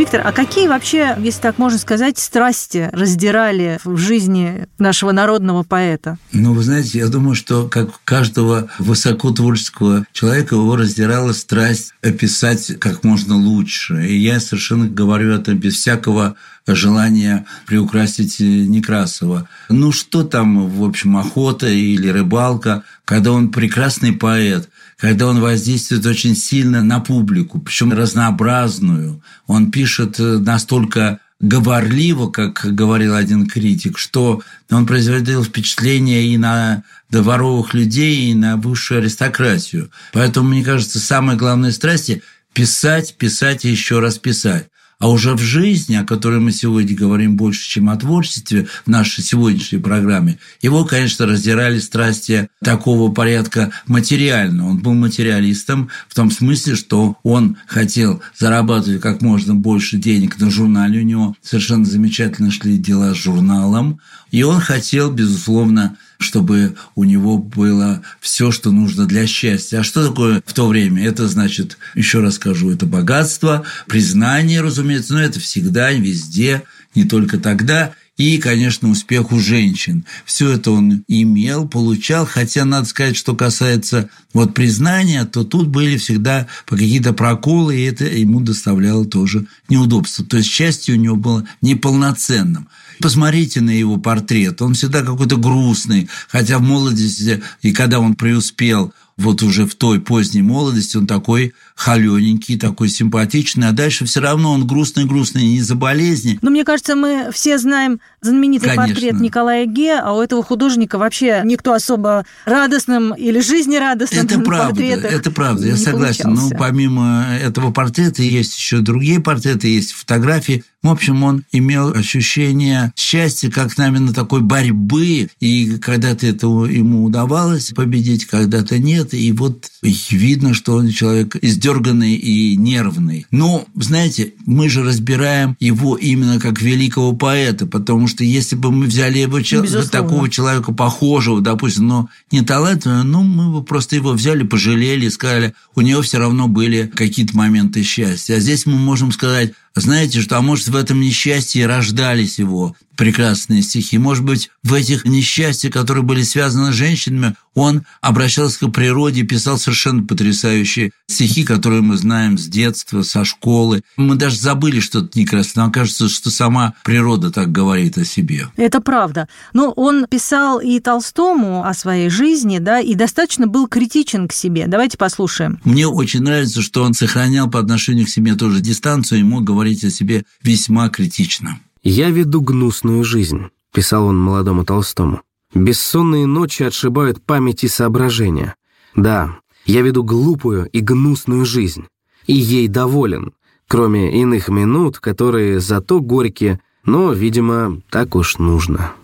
Виктор, 0.00 0.22
а 0.24 0.32
какие 0.32 0.66
вообще, 0.66 1.14
если 1.20 1.42
так 1.42 1.58
можно 1.58 1.78
сказать, 1.78 2.18
страсти 2.18 2.88
раздирали 2.94 3.78
в 3.84 3.98
жизни 3.98 4.66
нашего 4.78 5.12
народного 5.12 5.62
поэта? 5.62 6.16
Ну, 6.32 6.54
вы 6.54 6.62
знаете, 6.62 7.00
я 7.00 7.08
думаю, 7.08 7.34
что 7.34 7.68
как 7.68 7.90
каждого 8.04 8.70
высокотворческого 8.78 10.06
человека 10.14 10.54
его 10.54 10.74
раздирала 10.76 11.34
страсть 11.34 11.92
описать 12.00 12.78
как 12.80 13.04
можно 13.04 13.36
лучше. 13.36 14.06
И 14.06 14.16
я 14.16 14.40
совершенно 14.40 14.88
говорю 14.88 15.34
это 15.34 15.52
без 15.52 15.74
всякого 15.74 16.34
желания 16.66 17.44
приукрасить 17.66 18.40
Некрасова. 18.40 19.50
Ну, 19.68 19.92
что 19.92 20.22
там, 20.24 20.66
в 20.66 20.82
общем, 20.82 21.18
охота 21.18 21.68
или 21.68 22.08
рыбалка, 22.08 22.84
когда 23.04 23.32
он 23.32 23.50
прекрасный 23.50 24.14
поэт– 24.14 24.70
когда 25.00 25.28
он 25.28 25.40
воздействует 25.40 26.04
очень 26.04 26.36
сильно 26.36 26.82
на 26.82 27.00
публику, 27.00 27.58
причем 27.58 27.92
разнообразную. 27.92 29.22
Он 29.46 29.70
пишет 29.70 30.20
э, 30.20 30.38
настолько 30.38 31.20
говорливо, 31.40 32.30
как 32.30 32.66
говорил 32.74 33.14
один 33.14 33.46
критик, 33.46 33.96
что 33.96 34.42
он 34.70 34.86
производил 34.86 35.42
впечатление 35.42 36.26
и 36.26 36.36
на 36.36 36.84
дворовых 37.08 37.72
людей, 37.72 38.30
и 38.30 38.34
на 38.34 38.56
высшую 38.58 39.00
аристократию. 39.00 39.90
Поэтому, 40.12 40.50
мне 40.50 40.62
кажется, 40.62 40.98
самая 40.98 41.36
главная 41.36 41.72
страсть– 41.72 42.12
писать, 42.52 43.16
писать 43.16 43.64
и 43.64 43.70
еще 43.70 44.00
раз 44.00 44.18
писать. 44.18 44.68
А 45.00 45.08
уже 45.08 45.34
в 45.34 45.40
жизни, 45.40 45.94
о 45.94 46.04
которой 46.04 46.40
мы 46.40 46.52
сегодня 46.52 46.94
говорим 46.94 47.34
больше, 47.34 47.66
чем 47.66 47.88
о 47.88 47.96
творчестве 47.96 48.68
в 48.84 48.90
нашей 48.90 49.24
сегодняшней 49.24 49.78
программе, 49.78 50.38
его, 50.60 50.84
конечно, 50.84 51.26
раздирали 51.26 51.78
страсти 51.78 52.50
такого 52.62 53.10
порядка 53.10 53.72
материального. 53.86 54.68
Он 54.68 54.78
был 54.78 54.92
материалистом 54.92 55.88
в 56.06 56.14
том 56.14 56.30
смысле, 56.30 56.76
что 56.76 57.16
он 57.22 57.56
хотел 57.66 58.22
зарабатывать 58.38 59.00
как 59.00 59.22
можно 59.22 59.54
больше 59.54 59.96
денег 59.96 60.38
на 60.38 60.50
журнале. 60.50 61.00
У 61.00 61.04
него 61.04 61.34
совершенно 61.42 61.86
замечательно 61.86 62.50
шли 62.50 62.76
дела 62.76 63.14
с 63.14 63.16
журналом. 63.16 64.00
И 64.30 64.42
он 64.42 64.60
хотел, 64.60 65.10
безусловно, 65.10 65.96
чтобы 66.20 66.76
у 66.94 67.04
него 67.04 67.38
было 67.38 68.02
все, 68.20 68.52
что 68.52 68.70
нужно 68.70 69.06
для 69.06 69.26
счастья. 69.26 69.78
А 69.78 69.82
что 69.82 70.06
такое 70.06 70.42
в 70.44 70.52
то 70.52 70.68
время? 70.68 71.04
Это 71.04 71.26
значит, 71.26 71.78
еще 71.94 72.20
раз 72.20 72.34
скажу, 72.34 72.70
это 72.70 72.84
богатство, 72.84 73.64
признание, 73.88 74.60
разумеется, 74.60 75.14
но 75.14 75.22
это 75.22 75.40
всегда, 75.40 75.90
везде, 75.92 76.62
не 76.94 77.04
только 77.04 77.38
тогда 77.38 77.94
и, 78.20 78.36
конечно, 78.36 78.90
успех 78.90 79.32
у 79.32 79.40
женщин. 79.40 80.04
Все 80.26 80.50
это 80.50 80.72
он 80.72 81.04
имел, 81.08 81.66
получал, 81.66 82.26
хотя, 82.26 82.66
надо 82.66 82.86
сказать, 82.86 83.16
что 83.16 83.34
касается 83.34 84.10
вот 84.34 84.52
признания, 84.52 85.24
то 85.24 85.42
тут 85.42 85.68
были 85.68 85.96
всегда 85.96 86.46
какие-то 86.66 87.14
проколы, 87.14 87.78
и 87.78 87.84
это 87.84 88.04
ему 88.04 88.40
доставляло 88.40 89.06
тоже 89.06 89.46
неудобства. 89.70 90.22
То 90.22 90.36
есть 90.36 90.50
счастье 90.50 90.94
у 90.94 90.98
него 90.98 91.16
было 91.16 91.48
неполноценным. 91.62 92.68
Посмотрите 93.00 93.62
на 93.62 93.70
его 93.70 93.96
портрет, 93.96 94.60
он 94.60 94.74
всегда 94.74 95.00
какой-то 95.00 95.38
грустный, 95.38 96.10
хотя 96.28 96.58
в 96.58 96.62
молодости, 96.62 97.42
и 97.62 97.72
когда 97.72 98.00
он 98.00 98.16
преуспел, 98.16 98.92
вот 99.16 99.42
уже 99.42 99.66
в 99.66 99.74
той 99.74 99.98
поздней 99.98 100.42
молодости 100.42 100.98
он 100.98 101.06
такой 101.06 101.54
холененький, 101.80 102.58
такой 102.58 102.90
симпатичный, 102.90 103.68
а 103.68 103.72
дальше 103.72 104.04
все 104.04 104.20
равно 104.20 104.52
он 104.52 104.66
грустный-грустный 104.66 105.42
не 105.42 105.56
из-за 105.56 105.74
болезни. 105.74 106.38
Но 106.42 106.50
мне 106.50 106.62
кажется, 106.62 106.94
мы 106.94 107.30
все 107.32 107.56
знаем 107.56 108.00
знаменитый 108.20 108.68
Конечно. 108.68 108.94
портрет 108.94 109.20
Николая 109.20 109.64
Ге, 109.64 109.98
а 109.98 110.12
у 110.12 110.20
этого 110.20 110.42
художника 110.42 110.98
вообще 110.98 111.40
никто 111.44 111.72
особо 111.72 112.26
радостным 112.44 113.14
или 113.14 113.40
жизнерадостным 113.40 114.26
Это 114.26 114.40
правда, 114.40 114.82
это 114.82 115.30
правда, 115.30 115.68
я 115.68 115.76
согласен. 115.76 116.24
Получался. 116.24 116.52
Но 116.52 116.58
помимо 116.58 117.26
этого 117.42 117.72
портрета 117.72 118.22
есть 118.22 118.58
еще 118.58 118.80
другие 118.80 119.20
портреты, 119.20 119.68
есть 119.68 119.92
фотографии. 119.92 120.64
В 120.82 120.88
общем, 120.88 121.22
он 121.24 121.44
имел 121.52 121.92
ощущение 121.92 122.92
счастья, 122.96 123.50
как 123.50 123.78
именно 123.78 124.14
такой 124.14 124.40
борьбы, 124.40 125.28
и 125.38 125.78
когда-то 125.78 126.26
это 126.26 126.46
ему 126.46 127.04
удавалось 127.04 127.72
победить, 127.74 128.24
когда-то 128.24 128.78
нет, 128.78 129.12
и 129.12 129.30
вот 129.32 129.70
видно, 129.82 130.54
что 130.54 130.74
он 130.76 130.88
человек 130.88 131.36
издерганный 131.70 132.14
и 132.14 132.56
нервный. 132.56 133.26
Но, 133.30 133.64
знаете, 133.74 134.34
мы 134.46 134.68
же 134.68 134.82
разбираем 134.82 135.56
его 135.60 135.96
именно 135.96 136.40
как 136.40 136.60
великого 136.60 137.12
поэта, 137.12 137.66
потому 137.66 138.08
что 138.08 138.24
если 138.24 138.56
бы 138.56 138.70
мы 138.70 138.86
взяли 138.86 139.18
его 139.18 139.38
Безусловно. 139.38 139.88
такого 139.88 140.28
человека 140.28 140.72
похожего, 140.72 141.40
допустим, 141.40 141.86
но 141.86 142.08
не 142.30 142.42
талантливого, 142.42 143.02
ну, 143.02 143.22
мы 143.22 143.52
бы 143.52 143.64
просто 143.64 143.96
его 143.96 144.12
взяли, 144.12 144.42
пожалели, 144.42 145.08
сказали, 145.08 145.54
у 145.74 145.80
него 145.80 146.02
все 146.02 146.18
равно 146.18 146.48
были 146.48 146.90
какие-то 146.94 147.36
моменты 147.36 147.82
счастья. 147.82 148.34
А 148.34 148.40
здесь 148.40 148.66
мы 148.66 148.76
можем 148.76 149.12
сказать, 149.12 149.52
знаете, 149.74 150.20
что, 150.20 150.36
а 150.36 150.42
может, 150.42 150.68
в 150.68 150.76
этом 150.76 151.00
несчастье 151.00 151.66
рождались 151.66 152.38
его 152.38 152.74
прекрасные 153.00 153.62
стихи. 153.62 153.96
Может 153.96 154.24
быть, 154.24 154.50
в 154.62 154.74
этих 154.74 155.06
несчастьях, 155.06 155.72
которые 155.72 156.02
были 156.02 156.22
связаны 156.22 156.70
с 156.70 156.74
женщинами, 156.74 157.34
он 157.54 157.84
обращался 158.02 158.66
к 158.66 158.72
природе, 158.72 159.22
писал 159.22 159.58
совершенно 159.58 160.06
потрясающие 160.06 160.90
стихи, 161.06 161.44
которые 161.44 161.80
мы 161.80 161.96
знаем 161.96 162.36
с 162.36 162.46
детства, 162.46 163.02
со 163.02 163.24
школы. 163.24 163.82
Мы 163.96 164.16
даже 164.16 164.36
забыли, 164.36 164.80
что 164.80 165.00
это 165.00 165.18
Некрасов. 165.18 165.56
Нам 165.56 165.72
кажется, 165.72 166.10
что 166.10 166.30
сама 166.30 166.74
природа 166.84 167.30
так 167.30 167.50
говорит 167.50 167.96
о 167.96 168.04
себе. 168.04 168.48
Это 168.56 168.82
правда. 168.82 169.28
Но 169.54 169.70
он 169.70 170.06
писал 170.06 170.60
и 170.60 170.78
Толстому 170.78 171.64
о 171.64 171.72
своей 171.72 172.10
жизни, 172.10 172.58
да, 172.58 172.80
и 172.80 172.94
достаточно 172.94 173.46
был 173.46 173.66
критичен 173.66 174.28
к 174.28 174.34
себе. 174.34 174.66
Давайте 174.66 174.98
послушаем. 174.98 175.58
Мне 175.64 175.86
очень 175.86 176.20
нравится, 176.20 176.60
что 176.60 176.84
он 176.84 176.92
сохранял 176.92 177.48
по 177.48 177.58
отношению 177.58 178.04
к 178.04 178.10
себе 178.10 178.34
тоже 178.34 178.60
дистанцию 178.60 179.20
и 179.20 179.24
мог 179.24 179.44
говорить 179.60 179.84
о 179.84 179.90
себе 179.90 180.24
весьма 180.42 180.88
критично. 180.88 181.60
«Я 181.82 182.08
веду 182.08 182.40
гнусную 182.40 183.04
жизнь»,– 183.04 183.50
писал 183.74 184.06
он 184.06 184.18
молодому 184.18 184.64
Толстому. 184.64 185.20
«Бессонные 185.54 186.26
ночи 186.26 186.62
отшибают 186.62 187.22
память 187.22 187.62
и 187.62 187.68
соображения. 187.68 188.54
Да, 188.96 189.36
я 189.66 189.82
веду 189.82 190.02
глупую 190.02 190.66
и 190.72 190.80
гнусную 190.80 191.44
жизнь, 191.44 191.84
и 192.26 192.32
ей 192.32 192.68
доволен, 192.68 193.32
кроме 193.68 194.18
иных 194.22 194.48
минут, 194.48 194.98
которые 194.98 195.60
зато 195.60 196.00
горькие, 196.00 196.60
но, 196.86 197.12
видимо, 197.12 197.82
так 197.90 198.14
уж 198.14 198.38
нужно». 198.38 198.94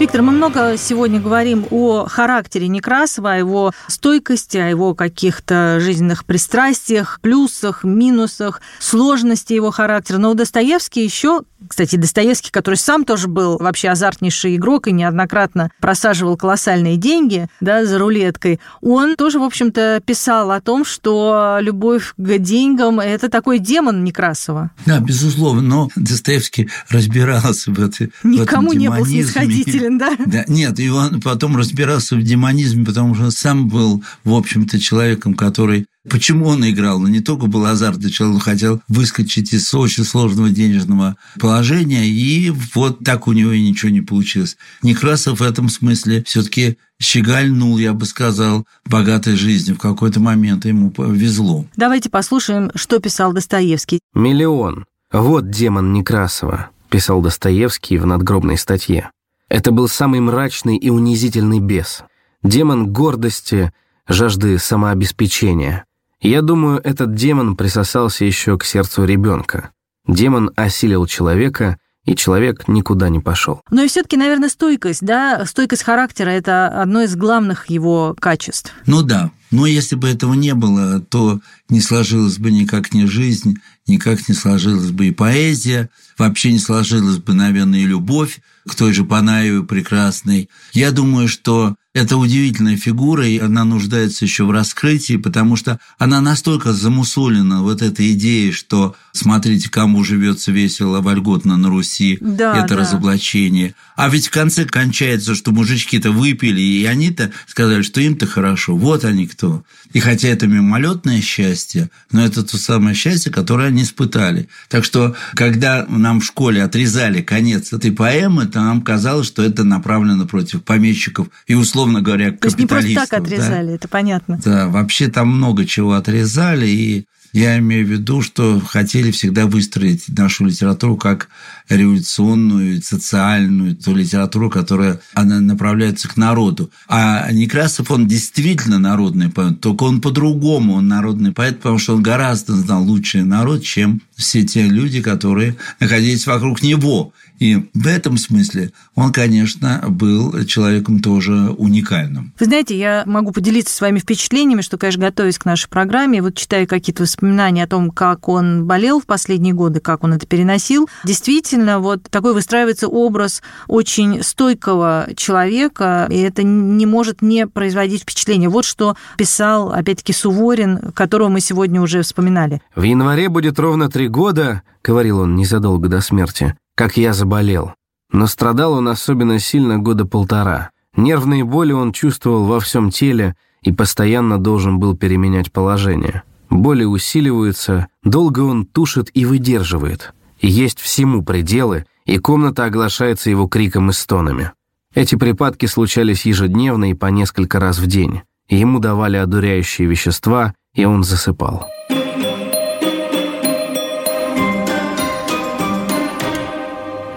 Виктор, 0.00 0.22
мы 0.22 0.32
много 0.32 0.78
сегодня 0.78 1.20
говорим 1.20 1.66
о 1.70 2.06
характере 2.06 2.68
Некрасова, 2.68 3.32
о 3.32 3.36
его 3.36 3.72
стойкости, 3.86 4.56
о 4.56 4.66
его 4.66 4.94
каких-то 4.94 5.76
жизненных 5.78 6.24
пристрастиях, 6.24 7.20
плюсах, 7.20 7.84
минусах, 7.84 8.62
сложности 8.78 9.52
его 9.52 9.70
характера. 9.70 10.16
Но 10.16 10.30
у 10.30 10.34
Достоевский 10.34 11.04
еще, 11.04 11.42
кстати, 11.70 11.94
Достоевский, 11.94 12.50
который 12.50 12.74
сам 12.74 13.04
тоже 13.04 13.28
был 13.28 13.56
вообще 13.56 13.90
азартнейший 13.90 14.56
игрок 14.56 14.88
и 14.88 14.92
неоднократно 14.92 15.70
просаживал 15.80 16.36
колоссальные 16.36 16.96
деньги 16.96 17.46
да, 17.60 17.84
за 17.84 17.96
рулеткой, 18.00 18.58
он 18.80 19.14
тоже, 19.14 19.38
в 19.38 19.44
общем-то, 19.44 20.02
писал 20.04 20.50
о 20.50 20.60
том, 20.60 20.84
что 20.84 21.58
любовь 21.60 22.12
к 22.16 22.38
деньгам– 22.38 22.98
это 23.00 23.28
такой 23.28 23.60
демон 23.60 24.02
Некрасова. 24.02 24.72
Да, 24.84 24.98
безусловно, 24.98 25.62
но 25.62 25.88
Достоевский 25.94 26.68
разбирался 26.88 27.70
в, 27.70 27.78
это, 27.78 28.10
Никому 28.24 28.70
в 28.70 28.72
этом 28.72 28.78
не 28.78 28.90
был 28.90 29.06
снисходителен, 29.06 29.96
да? 29.96 30.16
Да, 30.26 30.44
нет, 30.48 30.80
и 30.80 30.90
он 30.90 31.20
потом 31.20 31.56
разбирался 31.56 32.16
в 32.16 32.22
демонизме, 32.22 32.84
потому 32.84 33.14
что 33.14 33.30
сам 33.30 33.68
был, 33.68 34.02
в 34.24 34.34
общем-то, 34.34 34.80
человеком, 34.80 35.34
который 35.34 35.86
Почему 36.08 36.46
он 36.46 36.66
играл? 36.68 36.98
Ну, 36.98 37.08
не 37.08 37.20
только 37.20 37.46
был 37.46 37.66
азартный 37.66 38.10
человек, 38.10 38.36
он 38.36 38.40
хотел 38.40 38.82
выскочить 38.88 39.52
из 39.52 39.74
очень 39.74 40.04
сложного 40.04 40.48
денежного 40.48 41.16
положения, 41.38 42.06
и 42.06 42.50
вот 42.74 43.04
так 43.04 43.28
у 43.28 43.32
него 43.32 43.52
и 43.52 43.62
ничего 43.62 43.90
не 43.90 44.00
получилось. 44.00 44.56
Некрасов 44.82 45.40
в 45.40 45.42
этом 45.42 45.68
смысле 45.68 46.24
все 46.26 46.42
таки 46.42 46.78
щегольнул, 47.00 47.76
я 47.76 47.92
бы 47.92 48.06
сказал, 48.06 48.66
богатой 48.86 49.36
жизнью. 49.36 49.76
В 49.76 49.78
какой-то 49.80 50.20
момент 50.20 50.64
ему 50.64 50.90
повезло. 50.90 51.66
Давайте 51.76 52.08
послушаем, 52.08 52.70
что 52.74 52.98
писал 52.98 53.34
Достоевский. 53.34 54.00
«Миллион. 54.14 54.86
Вот 55.12 55.50
демон 55.50 55.92
Некрасова»,– 55.92 56.70
писал 56.88 57.20
Достоевский 57.20 57.98
в 57.98 58.06
надгробной 58.06 58.56
статье. 58.56 59.10
Это 59.50 59.70
был 59.70 59.86
самый 59.86 60.20
мрачный 60.20 60.78
и 60.78 60.88
унизительный 60.88 61.58
бес. 61.58 62.04
Демон 62.42 62.90
гордости, 62.90 63.72
жажды 64.08 64.58
самообеспечения. 64.58 65.84
Я 66.22 66.42
думаю, 66.42 66.80
этот 66.84 67.14
демон 67.14 67.56
присосался 67.56 68.26
еще 68.26 68.58
к 68.58 68.64
сердцу 68.64 69.04
ребенка. 69.04 69.70
Демон 70.06 70.50
осилил 70.54 71.06
человека, 71.06 71.78
и 72.04 72.14
человек 72.14 72.68
никуда 72.68 73.08
не 73.08 73.20
пошел. 73.20 73.62
Но 73.70 73.82
и 73.82 73.88
все-таки, 73.88 74.16
наверное, 74.16 74.48
стойкость, 74.48 75.02
да, 75.02 75.44
стойкость 75.46 75.82
характера– 75.82 76.28
это 76.30 76.68
одно 76.68 77.02
из 77.02 77.16
главных 77.16 77.70
его 77.70 78.14
качеств. 78.18 78.72
Ну 78.86 79.02
да, 79.02 79.30
но 79.50 79.66
если 79.66 79.96
бы 79.96 80.08
этого 80.08 80.34
не 80.34 80.54
было, 80.54 81.00
то 81.00 81.40
не 81.68 81.80
сложилась 81.80 82.38
бы 82.38 82.50
никак 82.50 82.92
ни 82.92 83.04
жизнь, 83.04 83.58
никак 83.86 84.28
не 84.28 84.34
сложилась 84.34 84.90
бы 84.90 85.06
и 85.06 85.12
поэзия, 85.12 85.88
вообще 86.18 86.52
не 86.52 86.58
сложилась 86.58 87.18
бы, 87.18 87.32
наверное, 87.32 87.80
и 87.80 87.86
любовь 87.86 88.40
к 88.68 88.74
той 88.74 88.92
же 88.92 89.04
Панаеву 89.04 89.64
прекрасной. 89.64 90.48
Я 90.72 90.92
думаю, 90.92 91.28
что 91.28 91.76
это 91.92 92.16
удивительная 92.18 92.76
фигура, 92.76 93.26
и 93.26 93.38
она 93.38 93.64
нуждается 93.64 94.24
еще 94.24 94.44
в 94.44 94.52
раскрытии, 94.52 95.16
потому 95.16 95.56
что 95.56 95.80
она 95.98 96.20
настолько 96.20 96.72
замусолена 96.72 97.62
вот 97.62 97.82
этой 97.82 98.12
идеей, 98.12 98.52
что 98.52 98.94
смотрите, 99.10 99.68
кому 99.68 100.04
живется 100.04 100.52
весело, 100.52 101.00
вольготно 101.00 101.56
на 101.56 101.68
Руси, 101.68 102.18
да, 102.20 102.56
это 102.56 102.74
да. 102.74 102.76
разоблачение. 102.76 103.74
А 103.96 104.08
ведь 104.08 104.28
в 104.28 104.30
конце 104.30 104.66
кончается, 104.66 105.34
что 105.34 105.50
мужички-то 105.50 106.12
выпили, 106.12 106.60
и 106.60 106.84
они-то 106.84 107.32
сказали, 107.48 107.82
что 107.82 108.00
им-то 108.00 108.26
хорошо, 108.26 108.76
вот 108.76 109.04
они 109.04 109.26
кто. 109.26 109.64
И 109.92 109.98
хотя 109.98 110.28
это 110.28 110.46
мимолетное 110.46 111.20
счастье, 111.20 111.90
но 112.12 112.24
это 112.24 112.44
то 112.44 112.56
самое 112.56 112.94
счастье, 112.94 113.32
которое 113.32 113.66
они 113.66 113.82
испытали. 113.82 114.48
Так 114.68 114.84
что, 114.84 115.16
когда 115.34 115.86
нам 115.88 116.20
в 116.20 116.24
школе 116.24 116.62
отрезали 116.62 117.20
конец 117.20 117.72
этой 117.72 117.90
поэмы, 117.90 118.46
то 118.46 118.60
нам 118.60 118.80
казалось, 118.80 119.26
что 119.26 119.42
это 119.42 119.64
направлено 119.64 120.26
против 120.28 120.62
помещиков 120.62 121.26
и, 121.48 121.54
условно 121.54 121.79
говоря, 121.86 122.32
То 122.32 122.46
есть 122.46 122.58
не 122.58 122.66
просто 122.66 122.94
так 122.94 123.08
капиталистов, 123.08 123.40
да. 123.40 123.46
отрезали, 123.46 123.74
это 123.74 123.88
понятно. 123.88 124.40
Да, 124.44 124.68
вообще 124.68 125.08
там 125.08 125.28
много 125.28 125.66
чего 125.66 125.94
отрезали, 125.94 126.66
и 126.66 127.06
я 127.32 127.58
имею 127.58 127.86
в 127.86 127.90
виду, 127.90 128.22
что 128.22 128.60
хотели 128.60 129.10
всегда 129.12 129.46
выстроить 129.46 130.08
нашу 130.08 130.46
литературу 130.46 130.96
как 130.96 131.28
революционную, 131.68 132.82
социальную, 132.82 133.76
ту 133.76 133.94
литературу, 133.94 134.50
которая 134.50 135.00
она 135.14 135.40
направляется 135.40 136.08
к 136.08 136.16
народу. 136.16 136.70
А 136.88 137.30
Некрасов, 137.30 137.90
он 137.90 138.08
действительно 138.08 138.78
народный 138.78 139.30
поэт, 139.30 139.60
только 139.60 139.84
он 139.84 140.00
по-другому, 140.00 140.74
он 140.74 140.88
народный 140.88 141.32
поэт, 141.32 141.58
потому 141.58 141.78
что 141.78 141.94
он 141.94 142.02
гораздо 142.02 142.54
знал 142.56 142.82
лучший 142.82 143.22
народ, 143.22 143.62
чем 143.62 144.02
все 144.16 144.42
те 144.42 144.64
люди, 144.64 145.00
которые 145.00 145.56
находились 145.78 146.26
вокруг 146.26 146.62
него. 146.62 147.12
И 147.40 147.70
в 147.74 147.86
этом 147.86 148.18
смысле 148.18 148.70
он, 148.94 149.12
конечно, 149.12 149.82
был 149.88 150.44
человеком 150.44 151.00
тоже 151.00 151.32
уникальным. 151.56 152.32
Вы 152.38 152.46
знаете, 152.46 152.78
я 152.78 153.02
могу 153.06 153.32
поделиться 153.32 153.74
с 153.74 153.80
вами 153.80 153.98
впечатлениями, 153.98 154.60
что, 154.60 154.76
конечно, 154.76 155.00
готовясь 155.00 155.38
к 155.38 155.46
нашей 155.46 155.68
программе, 155.68 156.20
вот 156.22 156.36
читаю 156.36 156.68
какие-то 156.68 157.02
воспоминания 157.02 157.64
о 157.64 157.66
том, 157.66 157.90
как 157.90 158.28
он 158.28 158.66
болел 158.66 159.00
в 159.00 159.06
последние 159.06 159.54
годы, 159.54 159.80
как 159.80 160.04
он 160.04 160.12
это 160.12 160.26
переносил. 160.26 160.88
Действительно, 161.04 161.80
вот 161.80 162.02
такой 162.10 162.34
выстраивается 162.34 162.88
образ 162.88 163.42
очень 163.66 164.22
стойкого 164.22 165.08
человека, 165.16 166.06
и 166.10 166.18
это 166.18 166.42
не 166.42 166.84
может 166.84 167.22
не 167.22 167.46
производить 167.46 168.02
впечатление. 168.02 168.50
Вот 168.50 168.66
что 168.66 168.96
писал, 169.16 169.72
опять-таки, 169.72 170.12
Суворин, 170.12 170.92
которого 170.92 171.28
мы 171.28 171.40
сегодня 171.40 171.80
уже 171.80 172.02
вспоминали. 172.02 172.60
«В 172.76 172.82
январе 172.82 173.30
будет 173.30 173.58
ровно 173.58 173.88
три 173.88 174.08
года»,— 174.08 174.62
говорил 174.84 175.20
он 175.20 175.36
незадолго 175.36 175.88
до 175.88 176.00
смерти, 176.00 176.54
«как 176.80 176.96
я 176.96 177.12
заболел. 177.12 177.74
Но 178.10 178.26
страдал 178.26 178.72
он 178.72 178.88
особенно 178.88 179.38
сильно 179.38 179.78
года 179.78 180.06
полтора. 180.06 180.70
Нервные 180.96 181.44
боли 181.44 181.72
он 181.72 181.92
чувствовал 181.92 182.46
во 182.46 182.58
всем 182.58 182.90
теле 182.90 183.36
и 183.60 183.70
постоянно 183.70 184.38
должен 184.38 184.78
был 184.78 184.96
переменять 184.96 185.52
положение. 185.52 186.22
Боли 186.48 186.84
усиливаются, 186.84 187.88
долго 188.02 188.40
он 188.40 188.64
тушит 188.64 189.10
и 189.12 189.26
выдерживает. 189.26 190.14
И 190.38 190.48
есть 190.48 190.80
всему 190.80 191.22
пределы, 191.22 191.84
и 192.06 192.16
комната 192.16 192.64
оглашается 192.64 193.28
его 193.28 193.46
криком 193.46 193.90
и 193.90 193.92
стонами. 193.92 194.52
Эти 194.94 195.16
припадки 195.16 195.66
случались 195.66 196.24
ежедневно 196.24 196.92
и 196.92 196.94
по 196.94 197.08
несколько 197.08 197.60
раз 197.60 197.78
в 197.78 197.88
день. 197.88 198.22
Ему 198.48 198.78
давали 198.78 199.18
одуряющие 199.18 199.86
вещества, 199.86 200.54
и 200.74 200.86
он 200.86 201.04
засыпал. 201.04 201.66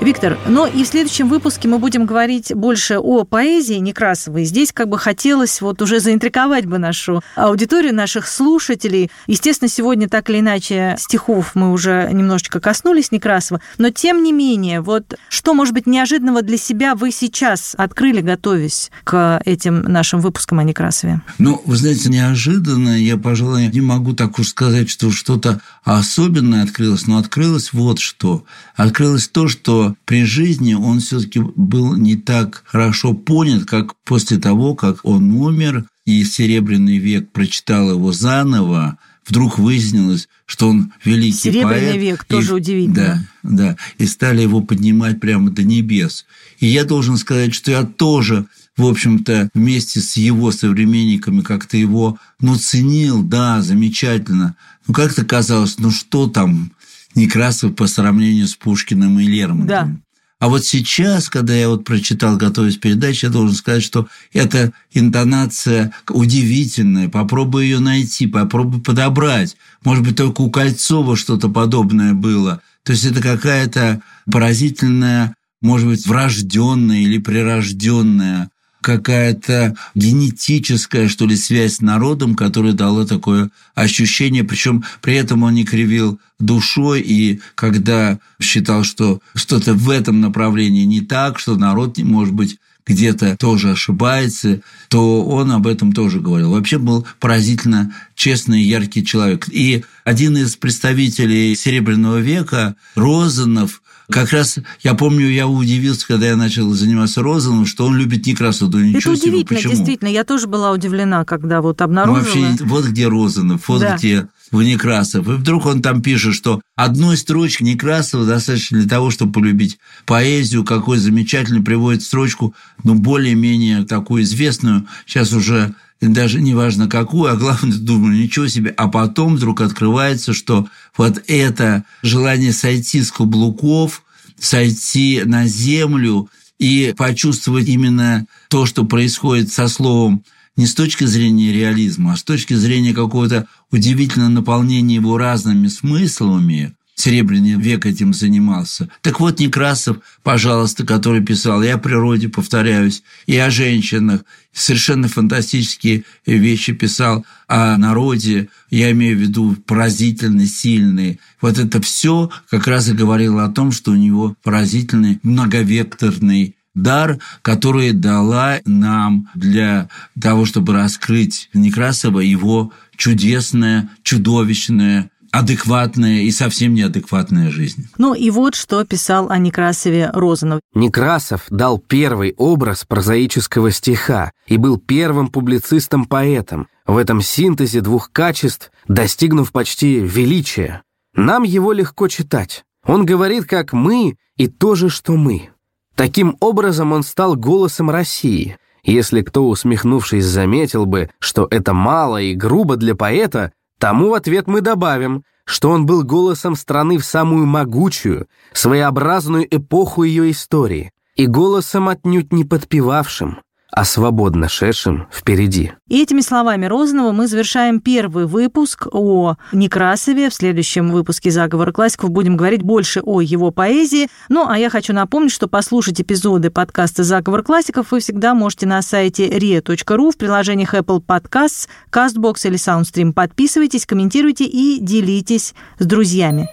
Виктор, 0.03 0.37
но 0.49 0.67
и 0.67 0.83
в 0.83 0.87
следующем 0.87 1.29
выпуске 1.29 1.69
мы 1.69 1.79
будем 1.79 2.05
говорить 2.05 2.53
больше 2.53 2.97
о 2.99 3.23
поэзии 3.23 3.75
Некрасовой. 3.75 4.43
Здесь 4.43 4.73
как 4.73 4.89
бы 4.89 4.97
хотелось 4.97 5.61
вот 5.61 5.81
уже 5.81 6.01
заинтриговать 6.01 6.65
бы 6.65 6.77
нашу 6.77 7.23
аудиторию, 7.37 7.95
наших 7.95 8.27
слушателей. 8.27 9.09
Естественно, 9.27 9.69
сегодня 9.69 10.09
так 10.09 10.29
или 10.29 10.41
иначе 10.41 10.97
стихов 10.99 11.51
мы 11.55 11.71
уже 11.71 12.09
немножечко 12.11 12.59
коснулись 12.59 13.13
Некрасова, 13.13 13.61
но 13.77 13.91
тем 13.91 14.23
не 14.23 14.33
менее, 14.33 14.81
вот 14.81 15.17
что, 15.29 15.53
может 15.53 15.73
быть, 15.73 15.87
неожиданного 15.87 16.41
для 16.41 16.57
себя 16.57 16.95
вы 16.95 17.11
сейчас 17.11 17.73
открыли, 17.77 18.19
готовясь 18.19 18.91
к 19.05 19.41
этим 19.45 19.83
нашим 19.83 20.19
выпускам 20.19 20.59
о 20.59 20.63
Некрасове? 20.63 21.21
Ну, 21.37 21.61
вы 21.65 21.77
знаете, 21.77 22.09
неожиданно, 22.09 23.01
я, 23.01 23.15
пожалуй, 23.15 23.67
не 23.67 23.79
могу 23.79 24.11
так 24.11 24.37
уж 24.37 24.49
сказать, 24.49 24.89
что 24.89 25.11
что-то 25.11 25.61
особенное 25.85 26.63
открылось, 26.63 27.07
но 27.07 27.19
открылось 27.19 27.71
вот 27.71 27.99
что. 27.99 28.43
Открылось 28.75 29.29
то, 29.29 29.47
что 29.47 29.92
что 29.93 29.97
при 30.05 30.23
жизни 30.23 30.73
он 30.73 30.99
все-таки 30.99 31.39
был 31.39 31.95
не 31.95 32.15
так 32.15 32.63
хорошо 32.65 33.13
понят, 33.13 33.65
как 33.65 33.95
после 34.03 34.37
того, 34.37 34.75
как 34.75 34.99
он 35.03 35.31
умер, 35.31 35.85
и 36.05 36.23
Серебряный 36.23 36.97
век 36.97 37.31
прочитал 37.31 37.91
его 37.91 38.11
заново, 38.11 38.97
вдруг 39.25 39.57
выяснилось, 39.57 40.27
что 40.45 40.69
он 40.69 40.91
великий 41.05 41.37
Серебряный 41.37 41.91
поэт. 41.91 42.01
век 42.01 42.23
тоже 42.25 42.51
и, 42.51 42.55
удивительно. 42.55 43.27
Да, 43.43 43.49
да. 43.49 43.77
И 43.97 44.05
стали 44.05 44.41
его 44.41 44.61
поднимать 44.61 45.19
прямо 45.19 45.49
до 45.49 45.63
небес. 45.63 46.25
И 46.59 46.67
я 46.67 46.83
должен 46.83 47.17
сказать, 47.17 47.53
что 47.53 47.71
я 47.71 47.83
тоже 47.83 48.45
в 48.75 48.87
общем-то, 48.87 49.49
вместе 49.53 49.99
с 49.99 50.17
его 50.17 50.51
современниками 50.51 51.41
как-то 51.41 51.77
его, 51.77 52.17
ну, 52.39 52.55
ценил, 52.55 53.21
да, 53.21 53.61
замечательно. 53.61 54.55
Ну, 54.87 54.95
как-то 54.95 55.23
казалось, 55.23 55.77
ну, 55.77 55.91
что 55.91 56.27
там 56.27 56.71
Некрасов 57.15 57.75
по 57.75 57.87
сравнению 57.87 58.47
с 58.47 58.55
Пушкиным 58.55 59.19
и 59.19 59.25
Лермонтовым. 59.25 59.67
Да. 59.67 60.03
А 60.43 60.49
вот 60.49 60.65
сейчас, 60.65 61.29
когда 61.29 61.53
я 61.53 61.69
вот 61.69 61.85
прочитал, 61.85 62.35
готовясь 62.35 62.77
к 62.77 62.81
передаче, 62.81 63.27
я 63.27 63.31
должен 63.31 63.55
сказать, 63.55 63.81
что 63.81 64.09
эта 64.33 64.73
интонация 64.91 65.93
удивительная. 66.09 67.07
Попробуй 67.07 67.63
ее 67.63 67.79
найти, 67.79 68.27
попробуй 68.27 68.81
подобрать. 68.81 69.55
Может 69.85 70.03
быть, 70.03 70.17
только 70.17 70.41
у 70.41 70.49
Кольцова 70.49 71.15
что-то 71.15 71.47
подобное 71.47 72.13
было. 72.13 72.61
То 72.83 72.91
есть 72.91 73.05
это 73.05 73.21
какая-то 73.21 74.01
поразительная, 74.29 75.33
может 75.61 75.87
быть, 75.87 76.05
врожденная 76.05 77.03
или 77.03 77.19
прирожденная 77.19 78.49
какая-то 78.83 79.75
генетическая, 79.95 81.07
что 81.07 81.25
ли, 81.25 81.35
связь 81.35 81.77
с 81.77 81.81
народом, 81.81 82.35
которая 82.35 82.73
дала 82.73 83.05
такое 83.05 83.49
ощущение. 83.73 84.43
Причем 84.43 84.83
при 85.01 85.15
этом 85.15 85.41
он 85.43 85.55
не 85.55 85.65
кривил 85.65 86.19
душой, 86.39 87.01
и 87.01 87.39
когда 87.55 88.19
считал, 88.39 88.83
что 88.83 89.21
что-то 89.33 89.73
в 89.73 89.89
этом 89.89 90.21
направлении 90.21 90.83
не 90.83 91.01
так, 91.01 91.39
что 91.39 91.55
народ, 91.55 91.97
может 91.97 92.33
быть, 92.33 92.59
где-то 92.85 93.37
тоже 93.37 93.71
ошибается, 93.71 94.61
то 94.89 95.23
он 95.23 95.51
об 95.51 95.67
этом 95.67 95.93
тоже 95.93 96.19
говорил. 96.19 96.51
Вообще 96.51 96.77
был 96.77 97.07
поразительно 97.19 97.93
честный 98.15 98.61
и 98.61 98.67
яркий 98.67 99.05
человек. 99.05 99.47
И 99.49 99.85
один 100.03 100.35
из 100.35 100.55
представителей 100.57 101.55
Серебряного 101.55 102.17
века, 102.17 102.75
Розанов, 102.95 103.81
как 104.09 104.31
раз 104.31 104.57
я 104.81 104.93
помню, 104.93 105.29
я 105.29 105.47
удивился, 105.47 106.05
когда 106.07 106.27
я 106.27 106.35
начал 106.35 106.71
заниматься 106.73 107.21
Розаном, 107.21 107.65
что 107.65 107.85
он 107.85 107.95
любит 107.97 108.25
Некрасова. 108.25 108.71
Да 108.71 108.79
ничего 108.79 109.13
Это 109.13 109.21
себе, 109.21 109.31
удивительно, 109.31 109.57
почему? 109.57 109.73
действительно. 109.73 110.09
Я 110.09 110.23
тоже 110.23 110.47
была 110.47 110.71
удивлена, 110.71 111.25
когда 111.25 111.61
вот 111.61 111.79
Ну, 111.79 111.85
обнаружила. 111.85 112.23
вообще, 112.23 112.63
вот 112.65 112.85
где 112.85 113.07
Розанов, 113.07 113.67
вот 113.67 113.81
Да. 113.81 113.97
где 113.97 114.27
Некрасов. 114.51 115.27
И 115.27 115.31
вдруг 115.31 115.65
он 115.65 115.81
там 115.81 116.01
пишет, 116.01 116.35
что 116.35 116.61
одной 116.75 117.17
строчки 117.17 117.63
Некрасова 117.63 118.25
достаточно 118.25 118.79
для 118.79 118.87
того, 118.89 119.09
чтобы 119.09 119.31
полюбить 119.31 119.79
поэзию, 120.05 120.63
какой 120.63 120.99
замечательно 120.99 121.63
приводит 121.63 122.03
строчку, 122.03 122.53
ну, 122.83 122.93
более-менее 122.93 123.83
такую 123.85 124.23
известную, 124.23 124.85
сейчас 125.07 125.33
уже 125.33 125.73
даже 126.07 126.41
не 126.41 126.53
важно 126.53 126.87
какую, 126.87 127.31
а 127.31 127.35
главное, 127.35 127.77
думаю, 127.77 128.17
ничего 128.17 128.47
себе. 128.47 128.71
А 128.71 128.87
потом 128.87 129.35
вдруг 129.35 129.61
открывается, 129.61 130.33
что 130.33 130.67
вот 130.97 131.23
это 131.27 131.83
желание 132.01 132.53
сойти 132.53 133.01
с 133.01 133.11
каблуков, 133.11 134.03
сойти 134.37 135.21
на 135.25 135.47
землю 135.47 136.29
и 136.59 136.93
почувствовать 136.97 137.67
именно 137.67 138.25
то, 138.49 138.65
что 138.65 138.85
происходит 138.85 139.51
со 139.51 139.67
словом 139.67 140.23
не 140.55 140.67
с 140.67 140.75
точки 140.75 141.05
зрения 141.05 141.51
реализма, 141.51 142.13
а 142.13 142.17
с 142.17 142.23
точки 142.23 142.53
зрения 142.53 142.93
какого-то 142.93 143.47
удивительного 143.71 144.29
наполнения 144.29 144.95
его 144.95 145.17
разными 145.17 145.67
смыслами. 145.67 146.75
Серебряный 146.95 147.55
век 147.55 147.85
этим 147.85 148.13
занимался. 148.13 148.87
Так 149.01 149.19
вот, 149.19 149.39
Некрасов, 149.39 149.97
пожалуйста, 150.21 150.85
который 150.85 151.23
писал 151.23 151.63
и 151.63 151.67
о 151.67 151.79
природе, 151.79 152.29
повторяюсь, 152.29 153.03
и 153.25 153.35
о 153.37 153.49
женщинах, 153.49 154.21
совершенно 154.53 155.07
фантастические 155.07 156.03
вещи 156.25 156.73
писал 156.73 157.25
о 157.47 157.75
народе, 157.77 158.49
я 158.69 158.91
имею 158.91 159.17
в 159.17 159.21
виду 159.21 159.57
поразительно 159.65 160.45
сильные. 160.45 161.17
Вот 161.41 161.57
это 161.57 161.81
все 161.81 162.29
как 162.49 162.67
раз 162.67 162.89
и 162.89 162.93
говорило 162.93 163.43
о 163.43 163.51
том, 163.51 163.71
что 163.71 163.91
у 163.91 163.95
него 163.95 164.35
поразительный 164.43 165.19
многовекторный 165.23 166.55
дар, 166.75 167.19
который 167.41 167.91
дала 167.91 168.59
нам 168.65 169.29
для 169.35 169.89
того, 170.19 170.45
чтобы 170.45 170.73
раскрыть 170.73 171.49
Некрасова 171.53 172.19
его 172.19 172.71
чудесная, 172.95 173.89
чудовищная, 174.03 175.09
адекватная 175.33 176.21
и 176.21 176.31
совсем 176.31 176.75
неадекватная 176.75 177.49
жизнь. 177.49 177.87
Ну 177.97 178.13
и 178.13 178.29
вот 178.29 178.53
что 178.53 178.85
писал 178.85 179.31
о 179.31 179.39
Некрасове 179.39 180.11
Розанов. 180.13 180.61
Некрасов 180.75 181.45
дал 181.49 181.79
первый 181.79 182.35
образ 182.37 182.85
прозаического 182.85 183.71
стиха 183.71 184.31
и 184.45 184.57
был 184.57 184.77
первым 184.77 185.29
публицистом-поэтом, 185.29 186.67
в 186.85 186.97
этом 186.97 187.21
синтезе 187.21 187.81
двух 187.81 188.11
качеств, 188.11 188.71
достигнув 188.87 189.51
почти 189.51 189.99
величия. 189.99 190.83
Нам 191.15 191.41
его 191.41 191.71
легко 191.71 192.07
читать. 192.07 192.63
Он 192.85 193.03
говорит, 193.03 193.45
как 193.45 193.73
мы, 193.73 194.17
и 194.37 194.47
то 194.47 194.75
же, 194.75 194.89
что 194.89 195.13
мы. 195.13 195.49
Таким 195.95 196.37
образом 196.41 196.91
он 196.91 197.01
стал 197.01 197.35
голосом 197.35 197.89
России. 197.89 198.57
Если 198.83 199.21
кто, 199.21 199.47
усмехнувшись, 199.47 200.25
заметил 200.25 200.85
бы, 200.85 201.09
что 201.17 201.47
это 201.49 201.73
мало 201.73 202.21
и 202.21 202.35
грубо 202.35 202.75
для 202.75 202.93
поэта, 202.93 203.51
тому 203.83 204.11
в 204.11 204.13
ответ 204.13 204.47
мы 204.47 204.61
добавим, 204.61 205.25
что 205.43 205.69
он 205.69 205.85
был 205.85 206.03
голосом 206.03 206.55
страны 206.55 206.97
в 206.97 207.03
самую 207.03 207.45
могучую, 207.45 208.27
своеобразную 208.53 209.45
эпоху 209.53 210.03
ее 210.03 210.31
истории, 210.31 210.93
и 211.17 211.25
голосом 211.27 211.89
отнюдь 211.89 212.31
не 212.31 212.45
подпевавшим, 212.45 213.41
а 213.75 213.85
свободно 213.85 214.49
шедшим 214.49 215.07
впереди. 215.11 215.71
И 215.89 216.01
этими 216.01 216.21
словами 216.21 216.67
Розанова 216.67 217.11
мы 217.11 217.27
завершаем 217.27 217.79
первый 217.79 218.25
выпуск 218.27 218.87
о 218.91 219.35
Некрасове. 219.51 220.29
В 220.29 220.33
следующем 220.33 220.91
выпуске 220.91 221.31
«Заговора 221.31 221.71
классиков» 221.71 222.11
будем 222.11 222.37
говорить 222.37 222.61
больше 222.61 223.01
о 223.01 223.19
его 223.19 223.49
поэзии. 223.51 224.09
Ну, 224.29 224.47
а 224.47 224.59
я 224.59 224.69
хочу 224.69 224.93
напомнить, 224.93 225.31
что 225.31 225.47
послушать 225.47 225.99
эпизоды 225.99 226.51
подкаста 226.51 227.03
«Заговор 227.03 227.41
классиков» 227.41 227.91
вы 227.91 227.99
всегда 227.99 228.35
можете 228.35 228.67
на 228.67 228.81
сайте 228.83 229.27
ria.ru 229.27 230.11
в 230.11 230.17
приложениях 230.17 230.75
Apple 230.75 231.03
Podcasts, 231.03 231.67
CastBox 231.91 232.47
или 232.47 232.57
SoundStream. 232.57 233.11
Подписывайтесь, 233.13 233.87
комментируйте 233.87 234.45
и 234.45 234.77
делитесь 234.79 235.55
с 235.79 235.85
друзьями. 235.85 236.47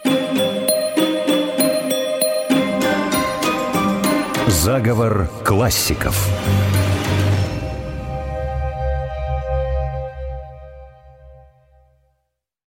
Заговор 4.47 5.31
классиков. 5.45 6.29